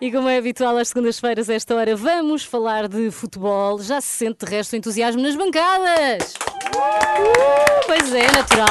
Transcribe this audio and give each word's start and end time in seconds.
E 0.00 0.12
como 0.12 0.28
é 0.28 0.38
habitual 0.38 0.76
às 0.76 0.88
segundas-feiras, 0.88 1.50
a 1.50 1.54
esta 1.54 1.74
hora, 1.74 1.96
vamos 1.96 2.44
falar 2.44 2.86
de 2.86 3.10
futebol. 3.10 3.80
Já 3.82 4.00
se 4.00 4.06
sente 4.06 4.46
de 4.46 4.50
resto 4.50 4.74
o 4.74 4.76
entusiasmo 4.76 5.20
nas 5.20 5.34
bancadas. 5.34 6.34
Uh, 6.72 7.86
pois 7.86 8.14
é, 8.14 8.30
natural. 8.30 8.68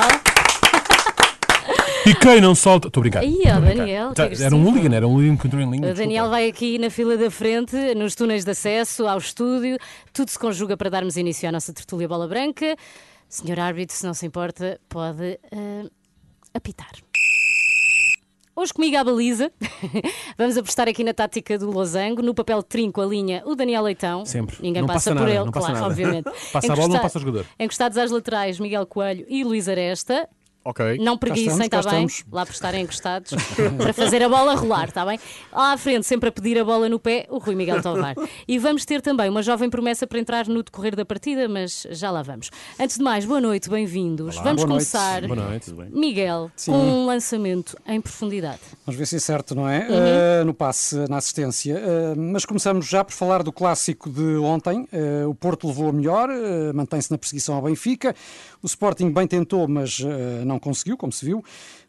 E 2.05 2.15
quem 2.15 2.39
não 2.39 2.55
solta. 2.55 2.87
Estou 2.87 3.01
a 3.01 3.03
brincar. 3.03 3.19
Aí, 3.23 3.41
Tô. 3.43 3.59
Daniel, 3.59 4.13
Tá, 4.13 4.29
Era 4.41 4.55
um 4.55 4.63
hooligan, 4.63 4.95
era 4.95 5.05
um 5.05 5.15
hooligan 5.15 5.35
que 5.35 5.47
entrou 5.47 5.61
em 5.61 5.69
linha. 5.69 5.91
O 5.91 5.93
Daniel 5.93 6.29
vai 6.29 6.47
aqui 6.47 6.79
na 6.79 6.89
fila 6.89 7.17
da 7.17 7.29
frente, 7.29 7.75
nos 7.93 8.15
túneis 8.15 8.45
de 8.45 8.51
acesso 8.51 9.05
ao 9.05 9.17
estúdio. 9.17 9.77
Tudo 10.13 10.29
se 10.29 10.39
conjuga 10.39 10.77
para 10.77 10.89
darmos 10.89 11.17
início 11.17 11.49
à 11.49 11.51
nossa 11.51 11.73
tertúlia 11.73 12.07
bola 12.07 12.25
branca. 12.25 12.77
Senhor 13.27 13.59
árbitro, 13.59 13.93
se 13.93 14.05
não 14.05 14.13
se 14.13 14.25
importa, 14.25 14.79
pode 14.87 15.37
eh, 15.51 15.89
apitar. 16.53 16.91
Hoje 18.59 18.73
comigo 18.73 18.97
à 18.97 19.03
baliza, 19.03 19.51
vamos 20.35 20.57
apostar 20.57 20.87
aqui 20.87 21.03
na 21.03 21.13
tática 21.13 21.59
do 21.59 21.69
Losango, 21.69 22.23
no 22.23 22.33
papel 22.33 22.63
trinco 22.63 22.99
a 22.99 23.05
linha 23.05 23.43
o 23.45 23.53
Daniel 23.53 23.83
Leitão. 23.83 24.25
Sempre. 24.25 24.57
Ninguém 24.59 24.81
Não 24.81 24.87
passa, 24.87 25.11
passa 25.11 25.13
por 25.13 25.19
nada, 25.19 25.31
ele, 25.31 25.45
não 25.45 25.51
passa 25.51 25.67
claro, 25.67 25.85
obviamente. 25.85 26.23
Passa 26.51 26.73
a 26.73 26.75
bola, 26.75 26.87
não 26.87 26.99
passa 26.99 27.19
o 27.19 27.21
jogador. 27.21 27.45
Encostados 27.59 27.99
às 27.99 28.09
laterais, 28.09 28.59
Miguel 28.59 28.87
Coelho 28.87 29.27
e 29.29 29.43
Luís 29.43 29.69
Aresta. 29.69 30.27
Ok. 30.67 30.97
Não 30.99 31.17
preguiçem, 31.17 31.47
estamos, 31.47 31.65
está 31.65 31.81
cá 31.81 31.89
bem? 31.91 32.05
estamos. 32.05 32.25
Lá 32.29 32.45
por 32.45 32.51
estarem 32.51 32.83
encostados 32.83 33.31
para 33.81 33.93
fazer 33.93 34.21
a 34.21 34.27
bola 34.27 34.53
rolar, 34.53 34.89
está 34.89 35.05
bem? 35.05 35.17
Lá 35.49 35.71
à 35.71 35.77
frente, 35.77 36.05
sempre 36.05 36.27
a 36.27 36.31
pedir 36.31 36.59
a 36.59 36.65
bola 36.65 36.89
no 36.89 36.99
pé, 36.99 37.25
o 37.29 37.37
Rui 37.37 37.55
Miguel 37.55 37.81
Tovar. 37.81 38.15
E 38.45 38.59
vamos 38.59 38.83
ter 38.83 39.01
também 39.01 39.29
uma 39.29 39.41
jovem 39.41 39.69
promessa 39.69 40.05
para 40.05 40.19
entrar 40.19 40.45
no 40.45 40.61
decorrer 40.61 40.93
da 40.93 41.05
partida, 41.05 41.47
mas 41.47 41.87
já 41.91 42.11
lá 42.11 42.21
vamos. 42.21 42.49
Antes 42.77 42.97
de 42.97 43.03
mais, 43.03 43.23
boa 43.23 43.39
noite, 43.39 43.69
bem-vindos. 43.69 44.35
Vamos 44.35 44.63
boa 44.63 44.67
noite. 44.67 44.91
começar, 44.91 45.21
Boa 45.25 45.35
noite. 45.37 45.73
Miguel, 45.93 46.51
Sim. 46.53 46.73
com 46.73 46.77
um 46.79 47.05
lançamento 47.05 47.77
em 47.87 48.01
profundidade. 48.01 48.59
Vamos 48.85 48.99
ver 48.99 49.05
se 49.05 49.15
é 49.15 49.19
certo, 49.19 49.55
não 49.55 49.69
é? 49.69 49.87
Uhum. 49.87 50.41
Uh, 50.41 50.45
no 50.47 50.53
passe, 50.53 50.97
na 51.07 51.15
assistência. 51.15 51.77
Uh, 51.77 52.19
mas 52.19 52.43
começamos 52.43 52.85
já 52.85 53.05
por 53.05 53.13
falar 53.13 53.41
do 53.41 53.53
clássico 53.53 54.09
de 54.09 54.35
ontem. 54.35 54.85
Uh, 54.91 55.29
o 55.29 55.33
Porto 55.33 55.65
levou 55.65 55.87
a 55.87 55.93
melhor, 55.93 56.29
uh, 56.29 56.73
mantém-se 56.75 57.09
na 57.09 57.17
perseguição 57.17 57.55
ao 57.55 57.61
Benfica. 57.61 58.13
O 58.61 58.65
Sporting 58.65 59.11
bem 59.11 59.25
tentou, 59.27 59.65
mas 59.65 59.99
uh, 59.99 60.45
não 60.57 60.59
conseguiu, 60.59 60.97
como 60.97 61.11
se 61.11 61.23
viu. 61.23 61.43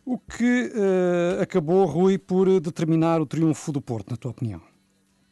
O 0.05 0.19
que 0.19 0.71
uh, 0.75 1.43
acabou, 1.43 1.85
Rui, 1.87 2.19
por 2.19 2.61
determinar 2.61 3.21
o 3.21 3.27
triunfo 3.27 3.73
do 3.73 3.81
Porto, 3.81 4.11
na 4.11 4.17
tua 4.17 4.31
opinião? 4.31 4.61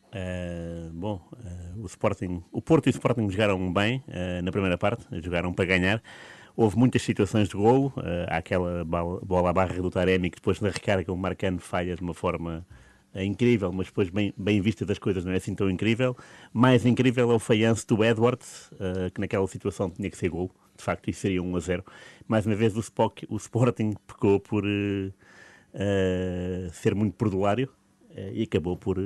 Uh, 0.09 0.91
bom, 0.93 1.21
uh, 1.33 1.83
o 1.83 1.87
Sporting, 1.87 2.43
o 2.51 2.63
Porto 2.63 2.87
e 2.87 2.91
o 2.91 2.91
Sporting 2.91 3.29
jogaram 3.31 3.73
bem 3.73 4.03
na 4.43 4.51
primeira 4.51 4.79
parte, 4.79 5.07
jogaram 5.23 5.53
para 5.53 5.67
ganhar. 5.67 6.03
Houve 6.57 6.79
muitas 6.79 7.03
situações 7.03 7.49
de 7.49 7.55
golo, 7.55 7.93
há 8.29 8.39
aquela 8.39 8.83
bola 8.83 9.51
à 9.51 9.53
barra 9.53 9.75
do 9.75 9.91
Taremi 9.91 10.31
que 10.31 10.37
depois 10.37 10.59
na 10.59 10.71
recarga 10.71 11.13
o 11.13 11.17
Marcano 11.17 11.59
falha 11.59 11.95
de 11.95 12.01
uma 12.01 12.15
forma 12.15 12.67
uh, 13.15 13.21
incrível, 13.23 13.73
mas 13.73 13.87
depois 13.87 14.11
bem, 14.11 14.33
bem 14.37 14.61
vista 14.61 14.85
das 14.85 14.99
coisas 14.99 15.25
não 15.25 15.33
é 15.33 15.37
assim 15.37 15.55
tão 15.55 15.71
incrível. 15.71 16.17
Mais 16.53 16.85
incrível 16.87 17.31
é 17.31 17.35
o 17.35 17.39
falhanço 17.39 17.87
do 17.87 18.05
Edwards, 18.05 18.71
uh, 18.73 19.11
que 19.13 19.21
naquela 19.21 19.47
situação 19.47 19.91
tinha 19.91 20.11
que 20.11 20.17
ser 20.17 20.29
golo, 20.29 20.51
de 20.77 20.83
facto 20.85 21.09
isso 21.11 21.21
seria 21.21 21.43
1 21.43 21.57
a 21.57 21.61
0. 21.61 21.85
Mais 22.27 22.47
uma 22.47 22.55
vez 22.55 22.77
o, 22.77 22.81
Spock, 22.81 23.27
o 23.29 23.37
Sporting 23.37 23.95
pecou 24.07 24.41
por 24.41 24.65
uh, 24.65 24.69
uh, 25.75 26.71
ser 26.73 26.95
muito 26.95 27.15
perdulário 27.15 27.69
e 28.33 28.45
acabou 28.45 28.77
por... 28.79 28.99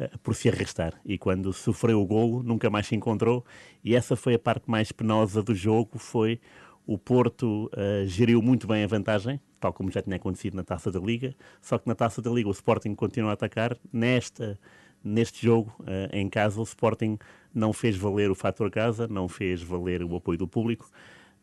eh, 0.00 0.10
por 0.22 0.34
se 0.34 0.48
arrastar. 0.48 0.94
E 1.04 1.18
quando 1.18 1.52
sofreu 1.52 2.00
o 2.00 2.06
golo, 2.06 2.42
nunca 2.42 2.70
mais 2.70 2.86
se 2.86 2.94
encontrou. 2.94 3.44
E 3.84 3.94
essa 3.94 4.16
foi 4.16 4.34
a 4.34 4.38
parte 4.38 4.70
mais 4.70 4.92
penosa 4.92 5.42
do 5.42 5.54
jogo, 5.54 5.98
foi 5.98 6.40
o 6.88 6.96
Porto 6.96 7.70
eh, 7.76 8.04
geriu 8.06 8.40
muito 8.40 8.66
bem 8.66 8.82
a 8.82 8.86
vantagem, 8.86 9.38
tal 9.60 9.74
como 9.74 9.90
já 9.90 10.00
tinha 10.00 10.16
acontecido 10.16 10.54
na 10.54 10.64
Taça 10.64 10.90
da 10.90 10.98
Liga, 10.98 11.36
só 11.60 11.76
que 11.76 11.86
na 11.86 11.94
Taça 11.94 12.22
da 12.22 12.30
Liga 12.30 12.48
o 12.48 12.50
Sporting 12.50 12.94
continua 12.94 13.28
a 13.28 13.34
atacar. 13.34 13.76
Nesta, 13.92 14.58
neste 15.04 15.44
jogo, 15.44 15.70
eh, 15.86 16.08
em 16.14 16.30
casa, 16.30 16.58
o 16.58 16.62
Sporting 16.62 17.18
não 17.54 17.74
fez 17.74 17.94
valer 17.94 18.30
o 18.30 18.34
fator 18.34 18.70
casa, 18.70 19.06
não 19.06 19.28
fez 19.28 19.62
valer 19.62 20.02
o 20.02 20.16
apoio 20.16 20.38
do 20.38 20.48
público 20.48 20.90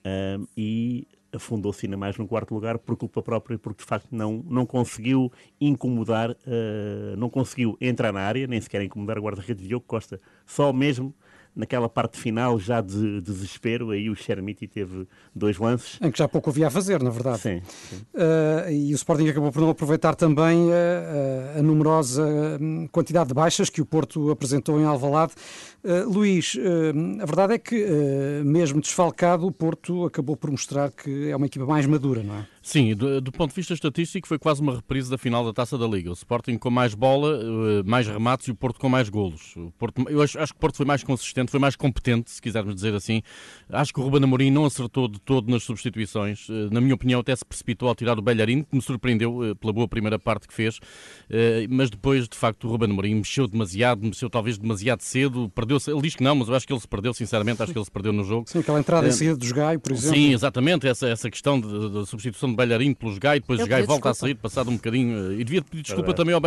eh, 0.04 0.40
e 0.58 1.08
afundou-se 1.32 1.86
ainda 1.86 1.96
mais 1.96 2.18
no 2.18 2.28
quarto 2.28 2.52
lugar 2.56 2.80
por 2.80 2.98
culpa 2.98 3.22
própria, 3.22 3.60
porque 3.60 3.84
de 3.84 3.88
facto 3.88 4.08
não, 4.12 4.44
não 4.50 4.66
conseguiu 4.66 5.32
incomodar, 5.60 6.34
não 7.18 7.30
conseguiu 7.30 7.78
entrar 7.82 8.14
na 8.14 8.22
área, 8.22 8.48
nem 8.48 8.62
sequer 8.62 8.82
incomodar 8.82 9.20
o 9.20 9.22
guarda-redes 9.22 9.62
de 9.62 9.68
Diogo 9.68 9.86
Costa. 9.86 10.18
Só 10.46 10.72
mesmo 10.72 11.14
naquela 11.56 11.88
parte 11.88 12.18
final, 12.18 12.60
já 12.60 12.82
de 12.82 13.22
desespero, 13.22 13.92
aí 13.92 14.10
o 14.10 14.16
Chermiti 14.16 14.68
teve 14.68 15.08
dois 15.34 15.58
lances. 15.58 15.98
Em 16.02 16.12
que 16.12 16.18
já 16.18 16.28
pouco 16.28 16.50
havia 16.50 16.68
a 16.68 16.70
fazer, 16.70 17.02
na 17.02 17.10
verdade. 17.10 17.40
Sim, 17.40 17.62
sim. 17.90 17.96
Uh, 18.14 18.72
e 18.72 18.94
o 18.94 18.96
Sporting 18.96 19.30
acabou 19.30 19.52
por 19.52 19.62
não 19.62 19.70
aproveitar 19.70 20.16
também 20.16 20.68
uh, 20.68 21.60
a 21.60 21.62
numerosa 21.62 22.58
hum, 22.60 22.88
quantidade 22.92 23.30
de 23.30 23.34
baixas 23.34 23.70
que 23.70 23.82
o 23.82 23.86
Porto 23.86 24.30
apresentou 24.30 24.80
em 24.80 24.86
Alvalade. 24.86 25.34
Uh, 25.84 26.10
Luís, 26.10 26.56
uh, 26.56 27.22
a 27.22 27.26
verdade 27.26 27.54
é 27.54 27.58
que, 27.58 27.84
uh, 27.84 28.44
mesmo 28.44 28.82
desfalcado, 28.82 29.46
o 29.46 29.52
Porto 29.52 30.06
acabou 30.06 30.36
por 30.36 30.52
mostrar 30.52 30.92
que 30.92 31.30
é 31.30 31.36
uma 31.36 31.46
equipa 31.46 31.66
mais 31.66 31.86
madura, 31.86 32.24
não 32.24 32.36
é? 32.36 32.48
Sim, 32.66 32.96
do, 32.96 33.22
do 33.22 33.32
ponto 33.32 33.52
de 33.52 33.56
vista 33.58 33.76
estatístico 33.76 34.28
foi 34.28 34.40
quase 34.40 34.60
uma 34.60 34.74
reprise 34.74 35.08
da 35.08 35.20
final 35.20 35.46
da 35.46 35.54
Taça 35.54 35.78
da 35.78 35.86
Liga. 35.86 36.10
O 36.10 36.14
Sporting 36.14 36.58
com 36.58 36.72
mais 36.72 36.96
bola, 36.96 37.40
eh, 37.40 37.84
mais 37.86 38.08
remates 38.08 38.48
e 38.48 38.52
o 38.52 38.56
Porto 38.56 38.80
com 38.80 38.90
mais 38.90 39.08
golos. 39.08 39.56
O 39.56 39.72
Porto, 39.78 40.04
eu 40.10 40.20
acho, 40.20 40.40
acho 40.40 40.52
que 40.52 40.58
o 40.58 40.60
Porto 40.60 40.78
foi 40.78 40.86
mais 40.86 41.04
consistente, 41.04 41.45
foi 41.52 41.60
mais 41.60 41.76
competente, 41.76 42.32
se 42.32 42.42
quisermos 42.42 42.76
dizer 42.76 42.94
assim. 42.96 43.22
Acho 43.70 43.94
que 43.94 44.00
o 44.00 44.04
Ruben 44.04 44.24
Amorim 44.24 44.52
não 44.52 44.66
acertou 44.66 45.08
de 45.08 45.20
todo 45.20 45.50
nas 45.52 45.64
substituições. 45.64 46.48
Eh, 46.50 46.70
Na 46.72 46.82
minha 46.82 46.96
opinião, 46.96 47.20
até 47.20 47.36
se 47.36 47.46
precipitou 47.46 47.88
ao 47.90 47.96
tirar 47.96 48.18
o 48.18 48.22
Belharino, 48.22 48.64
que 48.64 48.76
me 48.76 48.82
surpreendeu 48.82 49.44
eh, 49.52 49.54
pela 49.56 49.72
boa 49.74 49.88
primeira 49.88 50.18
parte 50.20 50.48
que 50.48 50.54
fez. 50.54 50.80
Eh, 51.30 51.66
Mas 51.70 51.90
depois, 51.90 52.28
de 52.28 52.36
facto, 52.38 52.66
o 52.68 52.72
Ruben 52.72 52.90
Amorim 52.92 53.16
mexeu 53.16 53.48
demasiado, 53.48 54.04
mexeu 54.04 54.30
talvez 54.30 54.58
demasiado 54.58 55.02
cedo, 55.02 55.50
perdeu-se. 55.54 55.90
Ele 55.92 56.02
diz 56.02 56.16
que 56.16 56.24
não, 56.24 56.36
mas 56.36 56.48
eu 56.48 56.56
acho 56.56 56.66
que 56.68 56.74
ele 56.74 56.80
se 56.80 56.88
perdeu, 56.88 57.14
sinceramente, 57.14 57.62
acho 57.62 57.72
que 57.72 57.78
ele 57.78 57.86
se 57.86 57.92
perdeu 57.92 58.14
no 58.14 58.24
jogo. 58.24 58.50
Sim, 58.50 58.60
aquela 58.60 58.80
entrada 58.80 59.08
em 59.08 59.12
saída 59.12 59.36
dos 59.36 59.52
Gaio, 59.52 59.80
por 59.80 59.92
exemplo. 59.92 60.16
Sim, 60.18 60.34
exatamente, 60.34 60.88
essa, 60.88 61.08
essa 61.08 61.30
questão 61.30 61.60
de- 61.60 61.90
da 61.90 62.06
substituição 62.06 62.50
de 62.50 62.56
bailarino 62.56 62.96
pelos 62.96 63.18
Gai, 63.18 63.40
depois 63.40 63.60
os 63.62 63.68
Gai 63.68 63.84
volta 63.84 64.10
a 64.10 64.12
desculpa. 64.12 64.28
sair, 64.28 64.36
passado 64.36 64.70
um 64.70 64.76
bocadinho, 64.76 65.34
e 65.34 65.44
devia 65.44 65.62
pedir 65.62 65.84
desculpa 65.84 66.14
também 66.14 66.34
ao 66.34 66.42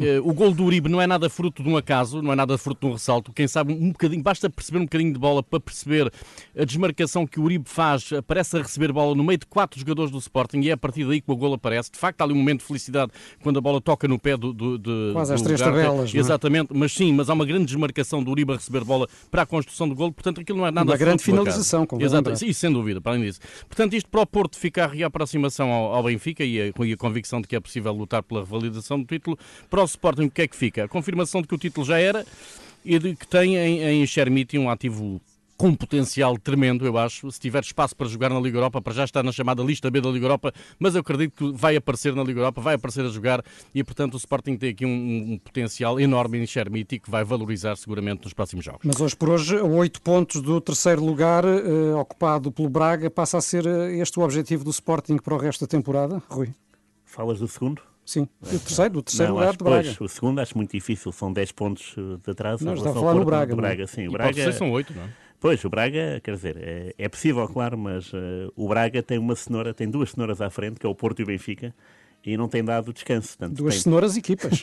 eh, 0.00 0.20
o 0.22 0.32
gol 0.32 0.52
do 0.52 0.64
Uribe 0.64 0.88
não 0.88 1.00
é 1.00 1.06
nada 1.06 1.28
fruto 1.30 1.62
de 1.62 1.68
um 1.68 1.76
acaso, 1.76 2.22
não 2.22 2.32
é 2.32 2.36
nada 2.36 2.56
fruto 2.58 2.80
de 2.80 2.86
um 2.86 2.92
ressalto. 2.92 3.32
Quem 3.42 3.48
sabe 3.48 3.72
um 3.72 3.90
bocadinho, 3.90 4.22
basta 4.22 4.48
perceber 4.48 4.78
um 4.78 4.82
bocadinho 4.84 5.12
de 5.12 5.18
bola 5.18 5.42
para 5.42 5.58
perceber 5.58 6.12
a 6.56 6.64
desmarcação 6.64 7.26
que 7.26 7.40
o 7.40 7.42
Uribe 7.42 7.68
faz, 7.68 8.12
aparece 8.12 8.56
a 8.56 8.62
receber 8.62 8.92
bola 8.92 9.16
no 9.16 9.24
meio 9.24 9.36
de 9.36 9.46
quatro 9.46 9.80
jogadores 9.80 10.12
do 10.12 10.18
Sporting 10.18 10.60
e 10.60 10.70
é 10.70 10.74
a 10.74 10.76
partir 10.76 11.04
daí 11.04 11.20
que 11.20 11.28
o 11.28 11.34
gol 11.34 11.52
aparece. 11.54 11.90
De 11.90 11.98
facto, 11.98 12.20
há 12.20 12.24
ali 12.24 12.32
um 12.32 12.36
momento 12.36 12.60
de 12.60 12.66
felicidade 12.66 13.10
quando 13.42 13.56
a 13.58 13.60
bola 13.60 13.80
toca 13.80 14.06
no 14.06 14.16
pé 14.16 14.36
do. 14.36 14.52
do, 14.52 14.78
de- 14.78 15.10
Quase 15.12 15.32
do 15.32 15.34
às 15.34 15.42
três 15.42 15.60
Ugarte. 15.60 15.76
tabelas, 15.86 16.14
é? 16.14 16.18
Exatamente, 16.18 16.68
mas 16.72 16.92
sim, 16.92 17.12
mas 17.12 17.28
há 17.28 17.32
uma 17.32 17.44
grande 17.44 17.64
desmarcação 17.64 18.22
do 18.22 18.30
Uribe 18.30 18.52
a 18.52 18.56
receber 18.58 18.84
bola 18.84 19.08
para 19.28 19.42
a 19.42 19.46
construção 19.46 19.88
do 19.88 19.96
gol, 19.96 20.12
portanto 20.12 20.40
aquilo 20.40 20.58
não 20.58 20.66
é 20.68 20.70
nada 20.70 20.88
Uma 20.88 20.96
grande 20.96 21.16
do 21.16 21.22
finalização, 21.24 21.84
convém 21.84 22.06
Exato, 22.06 22.36
sim, 22.36 22.52
sem 22.52 22.72
dúvida, 22.72 23.00
para 23.00 23.10
além 23.16 23.24
disso. 23.24 23.40
Portanto, 23.68 23.94
isto 23.94 24.08
para 24.08 24.20
o 24.20 24.26
Porto 24.26 24.56
fica 24.56 24.84
a 24.84 24.86
reaproximação 24.86 25.72
ao, 25.72 25.96
ao 25.96 26.04
Benfica 26.04 26.44
e 26.44 26.68
a, 26.68 26.72
com 26.72 26.84
a 26.84 26.96
convicção 26.96 27.40
de 27.40 27.48
que 27.48 27.56
é 27.56 27.60
possível 27.60 27.92
lutar 27.92 28.22
pela 28.22 28.42
revalidação 28.42 29.00
do 29.00 29.04
título. 29.04 29.36
Para 29.68 29.82
o 29.82 29.84
Sporting, 29.84 30.26
o 30.26 30.30
que 30.30 30.42
é 30.42 30.46
que 30.46 30.54
fica? 30.54 30.84
A 30.84 30.88
confirmação 30.88 31.42
de 31.42 31.48
que 31.48 31.54
o 31.56 31.58
título 31.58 31.84
já 31.84 31.98
era 31.98 32.24
e 32.84 32.98
de 32.98 33.14
que 33.14 33.26
tem 33.26 33.56
em, 33.56 34.02
em 34.02 34.06
Chermiti 34.06 34.58
um 34.58 34.70
ativo 34.70 35.20
com 35.62 35.68
um 35.68 35.74
potencial 35.76 36.36
tremendo, 36.36 36.84
eu 36.84 36.98
acho. 36.98 37.30
Se 37.30 37.38
tiver 37.38 37.62
espaço 37.62 37.94
para 37.94 38.08
jogar 38.08 38.30
na 38.30 38.40
Liga 38.40 38.56
Europa, 38.58 38.82
para 38.82 38.92
já 38.92 39.04
estar 39.04 39.22
na 39.22 39.30
chamada 39.30 39.62
lista 39.62 39.88
B 39.92 40.00
da 40.00 40.10
Liga 40.10 40.26
Europa, 40.26 40.52
mas 40.76 40.96
eu 40.96 41.02
acredito 41.02 41.36
que 41.36 41.56
vai 41.56 41.76
aparecer 41.76 42.12
na 42.16 42.24
Liga 42.24 42.40
Europa, 42.40 42.60
vai 42.60 42.74
aparecer 42.74 43.04
a 43.04 43.08
jogar 43.08 43.44
e, 43.72 43.84
portanto, 43.84 44.14
o 44.14 44.16
Sporting 44.16 44.56
tem 44.56 44.70
aqui 44.70 44.84
um, 44.84 45.34
um 45.34 45.38
potencial 45.38 46.00
enorme 46.00 46.38
em 46.38 46.46
Chermiti 46.48 46.98
que 46.98 47.08
vai 47.08 47.22
valorizar 47.22 47.76
seguramente 47.76 48.24
nos 48.24 48.32
próximos 48.32 48.64
jogos. 48.64 48.80
Mas 48.84 49.00
hoje 49.00 49.14
por 49.14 49.30
hoje, 49.30 49.54
oito 49.56 50.02
pontos 50.02 50.42
do 50.42 50.60
terceiro 50.60 51.04
lugar, 51.04 51.44
eh, 51.44 51.94
ocupado 51.94 52.50
pelo 52.50 52.68
Braga, 52.68 53.08
passa 53.08 53.38
a 53.38 53.40
ser 53.40 53.64
eh, 53.64 53.98
este 53.98 54.18
o 54.18 54.22
objetivo 54.22 54.64
do 54.64 54.70
Sporting 54.70 55.18
para 55.18 55.34
o 55.34 55.38
resto 55.38 55.60
da 55.60 55.68
temporada, 55.68 56.20
Rui? 56.28 56.50
Falas 57.04 57.38
do 57.38 57.46
segundo? 57.46 57.91
Sim, 58.04 58.28
do 58.40 58.58
terceiro, 58.58 58.94
do 58.94 59.02
terceiro 59.02 59.28
Não, 59.32 59.36
lugar 59.38 59.48
acho, 59.50 59.58
de 59.58 59.64
Braga. 59.64 59.94
pois, 59.96 60.00
o 60.00 60.08
segundo 60.14 60.40
acho 60.40 60.56
muito 60.56 60.72
difícil, 60.72 61.12
são 61.12 61.32
10 61.32 61.52
pontos 61.52 61.94
eh, 61.96 62.18
de 62.24 62.30
atraso. 62.32 62.64
Não, 62.64 62.74
estava 62.74 62.90
a 62.90 62.94
falar 62.94 63.12
ao 63.12 63.18
no 63.18 63.24
Porto, 63.24 63.30
Braga, 63.36 63.54
do 63.54 63.58
é? 63.58 63.62
Braga, 63.62 63.86
sim. 63.86 64.02
O 64.06 64.10
E 64.10 64.12
Braga, 64.12 64.30
pode 64.32 64.42
ser, 64.42 64.52
são 64.54 64.70
oito, 64.72 64.92
não 64.92 65.04
é? 65.04 65.08
Pois, 65.40 65.64
o 65.64 65.70
Braga, 65.70 66.20
quer 66.22 66.34
dizer, 66.34 66.56
é, 66.60 66.94
é 66.98 67.08
possível, 67.08 67.46
claro, 67.48 67.76
mas 67.78 68.10
eh, 68.14 68.48
o 68.56 68.68
Braga 68.68 69.02
tem 69.02 69.18
uma 69.18 69.34
cenoura, 69.36 69.72
tem 69.72 69.88
duas 69.88 70.10
cenouras 70.10 70.40
à 70.40 70.50
frente, 70.50 70.78
que 70.80 70.86
é 70.86 70.88
o 70.88 70.94
Porto 70.94 71.20
e 71.20 71.22
o 71.22 71.26
Benfica, 71.26 71.74
e 72.24 72.36
não 72.36 72.48
tem 72.48 72.62
dado 72.64 72.92
descanso. 72.92 73.36
Portanto, 73.36 73.56
Duas 73.56 73.74
tem- 73.74 73.82
cenouras 73.82 74.16
equipas. 74.16 74.62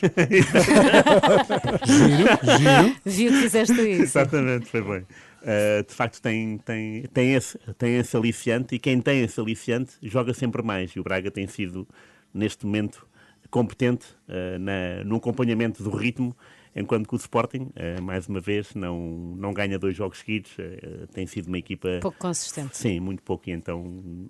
Giro, 1.86 2.58
giro. 2.58 2.96
Viu 3.04 3.30
que 3.32 3.40
fizeste 3.42 3.72
isso? 3.80 4.02
Exatamente, 4.02 4.66
foi 4.66 4.82
bem. 4.82 5.00
Uh, 5.42 5.86
de 5.86 5.94
facto, 5.94 6.20
tem, 6.20 6.58
tem, 6.58 7.02
tem, 7.12 7.34
esse, 7.34 7.58
tem 7.78 7.96
esse 7.96 8.16
aliciante 8.16 8.74
e 8.74 8.78
quem 8.78 9.00
tem 9.00 9.22
esse 9.22 9.40
aliciante 9.40 9.92
joga 10.02 10.32
sempre 10.34 10.62
mais. 10.62 10.90
E 10.92 11.00
o 11.00 11.02
Braga 11.02 11.30
tem 11.30 11.46
sido, 11.46 11.86
neste 12.32 12.64
momento, 12.66 13.06
competente 13.50 14.06
uh, 14.28 14.58
na, 14.58 15.04
no 15.04 15.16
acompanhamento 15.16 15.82
do 15.82 15.90
ritmo, 15.90 16.36
enquanto 16.74 17.08
que 17.08 17.14
o 17.14 17.16
Sporting, 17.16 17.70
uh, 17.74 18.02
mais 18.02 18.28
uma 18.28 18.40
vez, 18.40 18.74
não, 18.74 19.34
não 19.36 19.52
ganha 19.52 19.78
dois 19.78 19.96
jogos 19.96 20.18
seguidos. 20.18 20.52
uh, 20.58 21.06
tem 21.12 21.26
sido 21.26 21.48
uma 21.48 21.58
equipa. 21.58 21.98
Pouco 22.00 22.18
consistente. 22.18 22.76
Sim, 22.76 23.00
muito 23.00 23.22
pouco. 23.22 23.48
E 23.48 23.52
então, 23.52 23.84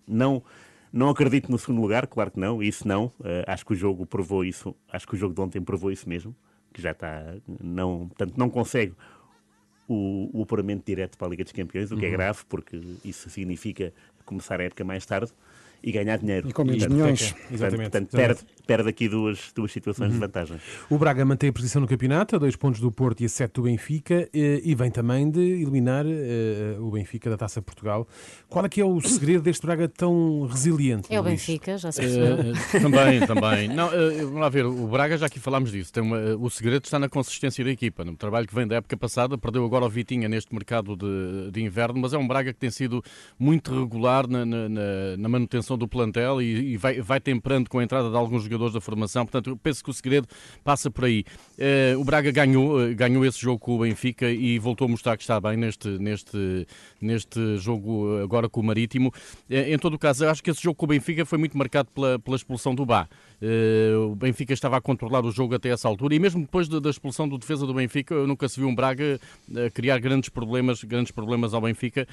não. 0.06 0.42
Não 0.92 1.08
acredito 1.08 1.52
no 1.52 1.56
segundo 1.56 1.80
lugar, 1.80 2.04
claro 2.08 2.32
que 2.32 2.40
não, 2.40 2.60
isso 2.60 2.88
não. 2.88 3.12
Uh, 3.20 3.46
acho 3.46 3.64
que 3.64 3.72
o 3.72 3.76
jogo 3.76 4.04
provou 4.04 4.44
isso, 4.44 4.74
acho 4.90 5.06
que 5.06 5.14
o 5.14 5.16
jogo 5.16 5.32
de 5.32 5.40
ontem 5.40 5.60
provou 5.62 5.92
isso 5.92 6.08
mesmo, 6.08 6.34
que 6.72 6.82
já 6.82 6.90
está, 6.90 7.36
não, 7.62 8.08
portanto, 8.08 8.36
não 8.36 8.50
consegue 8.50 8.92
o, 9.86 10.30
o 10.32 10.42
apuramento 10.42 10.84
direto 10.84 11.16
para 11.16 11.28
a 11.28 11.30
Liga 11.30 11.44
dos 11.44 11.52
Campeões, 11.52 11.92
o 11.92 11.96
que 11.96 12.06
é 12.06 12.08
uhum. 12.08 12.14
é 12.14 12.16
grave, 12.16 12.40
porque 12.48 12.80
isso 13.04 13.30
significa 13.30 13.92
começar 14.24 14.60
a 14.60 14.64
época 14.64 14.82
mais 14.82 15.06
tarde 15.06 15.32
e 15.82 15.92
ganhar 15.92 16.18
dinheiro. 16.18 16.48
E 16.48 16.52
com 16.52 16.64
menos 16.64 16.86
milhões. 16.86 17.34
É, 17.50 17.54
exatamente. 17.54 17.90
Portanto, 17.90 18.10
perde, 18.10 18.40
perde 18.66 18.88
aqui 18.88 19.08
duas, 19.08 19.52
duas 19.54 19.72
situações 19.72 20.08
uhum. 20.08 20.14
de 20.14 20.20
vantagem. 20.20 20.56
O 20.88 20.98
Braga 20.98 21.24
mantém 21.24 21.50
a 21.50 21.52
posição 21.52 21.80
no 21.80 21.88
campeonato, 21.88 22.36
a 22.36 22.38
dois 22.38 22.56
pontos 22.56 22.80
do 22.80 22.90
Porto 22.90 23.20
e 23.22 23.26
a 23.26 23.28
sete 23.28 23.54
do 23.54 23.62
Benfica, 23.62 24.28
eh, 24.32 24.60
e 24.62 24.74
vem 24.74 24.90
também 24.90 25.30
de 25.30 25.40
eliminar 25.40 26.04
uh, 26.06 26.86
o 26.86 26.90
Benfica 26.90 27.30
da 27.30 27.36
Taça 27.36 27.62
Portugal. 27.62 28.06
Qual 28.48 28.64
é 28.64 28.68
que 28.68 28.80
é 28.80 28.84
o 28.84 29.00
segredo 29.00 29.42
deste 29.42 29.66
Braga 29.66 29.88
tão 29.88 30.46
resiliente? 30.46 31.12
É 31.12 31.18
o 31.18 31.22
Benfica, 31.22 31.78
já 31.78 31.90
se 31.90 32.00
percebeu. 32.00 32.52
Uh, 32.52 32.82
também, 32.82 33.26
também. 33.26 33.68
Não, 33.68 33.88
uh, 33.88 34.26
vamos 34.26 34.40
lá 34.40 34.48
ver, 34.48 34.66
o 34.66 34.86
Braga, 34.86 35.16
já 35.16 35.26
aqui 35.26 35.40
falámos 35.40 35.72
disso, 35.72 35.92
tem 35.92 36.02
uma, 36.02 36.36
o 36.36 36.50
segredo 36.50 36.84
está 36.84 36.98
na 36.98 37.08
consistência 37.08 37.64
da 37.64 37.70
equipa, 37.70 38.04
no 38.04 38.16
trabalho 38.16 38.46
que 38.46 38.54
vem 38.54 38.66
da 38.66 38.76
época 38.76 38.96
passada, 38.96 39.36
perdeu 39.38 39.64
agora 39.64 39.84
o 39.84 39.88
Vitinha 39.88 40.28
neste 40.28 40.54
mercado 40.54 40.96
de, 40.96 41.50
de 41.50 41.62
inverno, 41.62 42.00
mas 42.00 42.12
é 42.12 42.18
um 42.18 42.26
Braga 42.26 42.52
que 42.52 42.58
tem 42.58 42.70
sido 42.70 43.02
muito 43.38 43.78
regular 43.78 44.28
na, 44.28 44.44
na, 44.44 44.68
na 45.18 45.28
manutenção 45.28 45.69
do 45.76 45.88
plantel 45.88 46.40
e 46.40 46.50
e, 46.50 46.76
vai, 46.76 47.00
vai 47.00 47.20
temperando 47.20 47.68
com 47.68 47.78
a 47.78 47.84
entrada 47.84 48.10
de 48.10 48.16
alguns 48.16 48.44
jogadores 48.44 48.74
da 48.74 48.80
formação. 48.80 49.24
Portanto, 49.24 49.58
penso 49.62 49.82
que 49.82 49.90
o 49.90 49.92
segredo 49.92 50.26
passa 50.62 50.90
por 50.90 51.04
aí. 51.04 51.24
Uh, 51.58 51.98
o 51.98 52.04
Braga 52.04 52.30
ganhou, 52.30 52.80
uh, 52.80 52.94
ganhou 52.94 53.24
esse 53.24 53.40
jogo 53.40 53.58
com 53.58 53.76
o 53.76 53.78
Benfica 53.80 54.30
e 54.30 54.58
voltou 54.58 54.86
a 54.86 54.88
mostrar 54.88 55.16
que 55.16 55.22
está 55.22 55.40
bem 55.40 55.56
neste, 55.56 55.88
neste, 55.98 56.66
neste 57.00 57.56
jogo 57.58 58.18
agora 58.22 58.48
com 58.48 58.60
o 58.60 58.64
Marítimo. 58.64 59.08
Uh, 59.48 59.54
em 59.54 59.78
todo 59.78 59.94
o 59.94 59.98
caso, 59.98 60.26
acho 60.26 60.42
que 60.42 60.50
esse 60.50 60.62
jogo 60.62 60.76
com 60.76 60.86
o 60.86 60.88
Benfica 60.88 61.24
foi 61.24 61.38
muito 61.38 61.56
marcado 61.56 61.90
pela, 61.94 62.18
pela 62.18 62.36
expulsão 62.36 62.74
do 62.74 62.84
Bá. 62.84 63.08
O 64.06 64.14
Benfica 64.14 64.52
estava 64.52 64.76
a 64.76 64.82
controlar 64.82 65.24
o 65.24 65.32
jogo 65.32 65.54
até 65.54 65.70
essa 65.70 65.88
altura 65.88 66.14
e 66.14 66.18
mesmo 66.18 66.42
depois 66.42 66.68
de, 66.68 66.78
da 66.78 66.90
expulsão 66.90 67.26
do 67.26 67.38
defesa 67.38 67.66
do 67.66 67.72
Benfica, 67.72 68.12
eu 68.12 68.26
nunca 68.26 68.46
se 68.46 68.60
viu 68.60 68.68
um 68.68 68.74
Braga 68.74 69.18
criar 69.72 69.98
grandes 69.98 70.28
problemas, 70.28 70.84
grandes 70.84 71.10
problemas 71.10 71.54
ao 71.54 71.60
Benfica. 71.62 72.06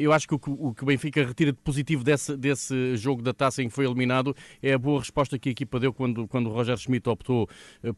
Eu 0.00 0.12
acho 0.12 0.26
que 0.26 0.34
o, 0.34 0.74
que 0.74 0.82
o 0.82 0.86
Benfica 0.86 1.24
retira 1.24 1.52
de 1.52 1.58
positivo 1.58 2.02
desse, 2.02 2.36
desse 2.36 2.69
jogo 2.96 3.22
da 3.22 3.32
taça 3.32 3.62
em 3.62 3.68
que 3.68 3.74
foi 3.74 3.84
eliminado 3.84 4.34
é 4.62 4.72
a 4.72 4.78
boa 4.78 5.00
resposta 5.00 5.38
que 5.38 5.48
a 5.48 5.52
equipa 5.52 5.78
deu 5.78 5.92
quando, 5.92 6.26
quando 6.28 6.48
o 6.48 6.52
Roger 6.52 6.76
Schmidt 6.76 7.08
optou 7.08 7.48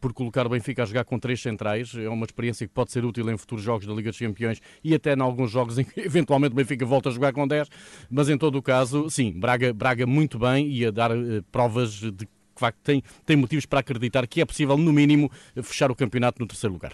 por 0.00 0.12
colocar 0.12 0.46
o 0.46 0.50
Benfica 0.50 0.82
a 0.82 0.86
jogar 0.86 1.04
com 1.04 1.18
três 1.18 1.40
centrais. 1.40 1.94
É 1.94 2.08
uma 2.08 2.24
experiência 2.24 2.66
que 2.66 2.72
pode 2.72 2.92
ser 2.92 3.04
útil 3.04 3.28
em 3.30 3.36
futuros 3.36 3.64
jogos 3.64 3.86
da 3.86 3.92
Liga 3.92 4.10
dos 4.10 4.18
Campeões 4.18 4.60
e 4.82 4.94
até 4.94 5.14
em 5.14 5.20
alguns 5.20 5.50
jogos 5.50 5.78
em 5.78 5.84
que 5.84 6.00
eventualmente 6.00 6.52
o 6.52 6.56
Benfica 6.56 6.84
volta 6.84 7.08
a 7.08 7.12
jogar 7.12 7.32
com 7.32 7.46
10. 7.46 7.68
Mas 8.10 8.28
em 8.28 8.38
todo 8.38 8.56
o 8.56 8.62
caso, 8.62 9.08
sim, 9.10 9.32
Braga, 9.32 9.72
Braga 9.72 10.06
muito 10.06 10.38
bem 10.38 10.68
e 10.68 10.86
a 10.86 10.90
dar 10.90 11.10
provas 11.50 11.92
de 11.92 12.28
facto 12.54 12.78
tem, 12.82 13.02
tem 13.24 13.36
motivos 13.36 13.66
para 13.66 13.80
acreditar 13.80 14.26
que 14.26 14.40
é 14.40 14.44
possível, 14.44 14.76
no 14.76 14.92
mínimo, 14.92 15.30
fechar 15.62 15.90
o 15.90 15.96
campeonato 15.96 16.40
no 16.40 16.46
terceiro 16.46 16.72
lugar. 16.72 16.92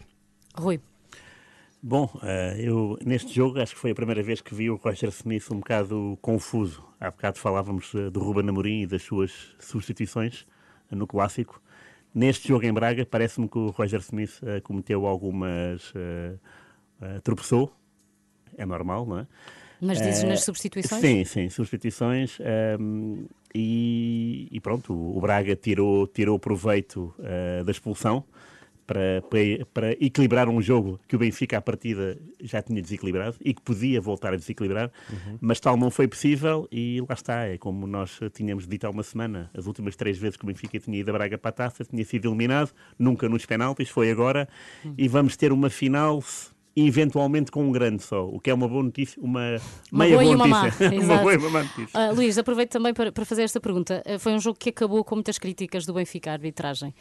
Rui. 0.54 0.80
Bom, 1.80 2.10
eh, 2.24 2.56
eu 2.58 2.98
neste 3.04 3.32
jogo 3.32 3.60
acho 3.60 3.74
que 3.74 3.80
foi 3.80 3.92
a 3.92 3.94
primeira 3.94 4.20
vez 4.20 4.40
que 4.40 4.52
vi 4.52 4.68
o 4.68 4.74
Roger 4.74 5.10
Smith 5.10 5.48
um 5.52 5.58
bocado 5.58 6.18
confuso. 6.20 6.84
Há 6.98 7.10
bocado 7.10 7.38
falávamos 7.38 7.94
eh, 7.94 8.10
do 8.10 8.18
Ruben 8.18 8.48
Amorim 8.48 8.82
e 8.82 8.86
das 8.86 9.02
suas 9.02 9.54
substituições 9.60 10.44
eh, 10.90 10.96
no 10.96 11.06
clássico. 11.06 11.62
Neste 12.12 12.48
jogo 12.48 12.66
em 12.66 12.72
Braga, 12.72 13.06
parece-me 13.06 13.48
que 13.48 13.58
o 13.58 13.68
Roger 13.68 14.00
Smith 14.00 14.40
cometeu 14.64 15.06
algumas. 15.06 15.92
tropeçou, 17.22 17.70
é 18.56 18.64
normal, 18.64 19.06
não 19.06 19.18
é? 19.20 19.26
Mas 19.80 20.00
dizes 20.00 20.24
nas 20.24 20.42
substituições? 20.42 21.00
Sim, 21.00 21.24
sim, 21.24 21.48
substituições. 21.50 22.38
Ehm, 22.40 23.26
e, 23.54 24.58
pronto, 24.62 24.92
o 24.94 25.20
Braga 25.20 25.54
tirou, 25.54 26.08
tirou 26.08 26.38
proveito 26.38 27.14
da 27.64 27.70
expulsão 27.70 28.24
para, 28.88 29.22
para, 29.28 29.66
para, 29.74 29.92
equilibrar 30.04 30.48
um 30.48 30.62
jogo 30.62 30.98
que 31.06 31.14
o 31.14 31.18
Benfica 31.18 31.58
à 31.58 31.60
partida 31.60 32.18
já 32.40 32.62
tinha 32.62 32.80
desequilibrado 32.80 33.36
e 33.44 33.52
que 33.52 33.60
podia 33.60 34.00
voltar 34.00 34.32
a 34.32 34.36
desequilibrar, 34.36 34.90
uhum. 35.10 35.38
mas 35.42 35.60
tal 35.60 35.76
não 35.76 35.90
foi 35.90 36.08
possível 36.08 36.66
e 36.72 36.98
lá 37.06 37.14
está, 37.14 37.44
é 37.44 37.58
como 37.58 37.86
nós 37.86 38.18
tínhamos 38.32 38.66
dito 38.66 38.86
há 38.86 38.90
uma 38.90 39.02
semana, 39.02 39.50
as 39.54 39.66
últimas 39.66 39.94
três 39.94 40.16
vezes 40.16 40.38
que 40.38 40.44
o 40.44 40.46
Benfica 40.46 40.80
tinha 40.80 40.98
ido 40.98 41.10
a 41.10 41.12
Braga 41.12 41.36
para 41.36 41.50
a 41.50 41.52
taça, 41.52 41.84
tinha 41.84 42.02
sido 42.02 42.30
eliminado, 42.30 42.72
nunca 42.98 43.28
nos 43.28 43.44
penaltis, 43.44 43.90
foi 43.90 44.10
agora, 44.10 44.48
uhum. 44.82 44.94
e 44.96 45.06
vamos 45.06 45.36
ter 45.36 45.52
uma 45.52 45.68
final 45.68 46.22
eventualmente 46.74 47.50
com 47.50 47.64
um 47.64 47.72
grande 47.72 48.02
só, 48.02 48.26
o 48.26 48.40
que 48.40 48.50
é 48.50 48.54
uma 48.54 48.68
boa 48.68 48.82
notícia, 48.82 49.20
uma, 49.20 49.56
uma 49.92 50.04
meia 50.04 50.16
boa, 50.16 50.36
boa 50.36 50.46
uma 50.46 50.62
notícia. 50.62 50.90
uma 51.00 51.16
boa 51.18 51.34
e 51.34 51.36
uma 51.36 51.50
má 51.50 51.62
notícia. 51.64 52.00
Uh, 52.00 52.14
Luís, 52.14 52.38
aproveito 52.38 52.70
também 52.70 52.94
para, 52.94 53.10
para 53.10 53.24
fazer 53.24 53.42
esta 53.42 53.60
pergunta. 53.60 54.02
Uh, 54.06 54.18
foi 54.18 54.32
um 54.32 54.38
jogo 54.38 54.58
que 54.58 54.70
acabou 54.70 55.02
com 55.04 55.16
muitas 55.16 55.38
críticas 55.38 55.84
do 55.84 55.92
Benfica 55.92 56.30
à 56.30 56.34
arbitragem. 56.34 56.94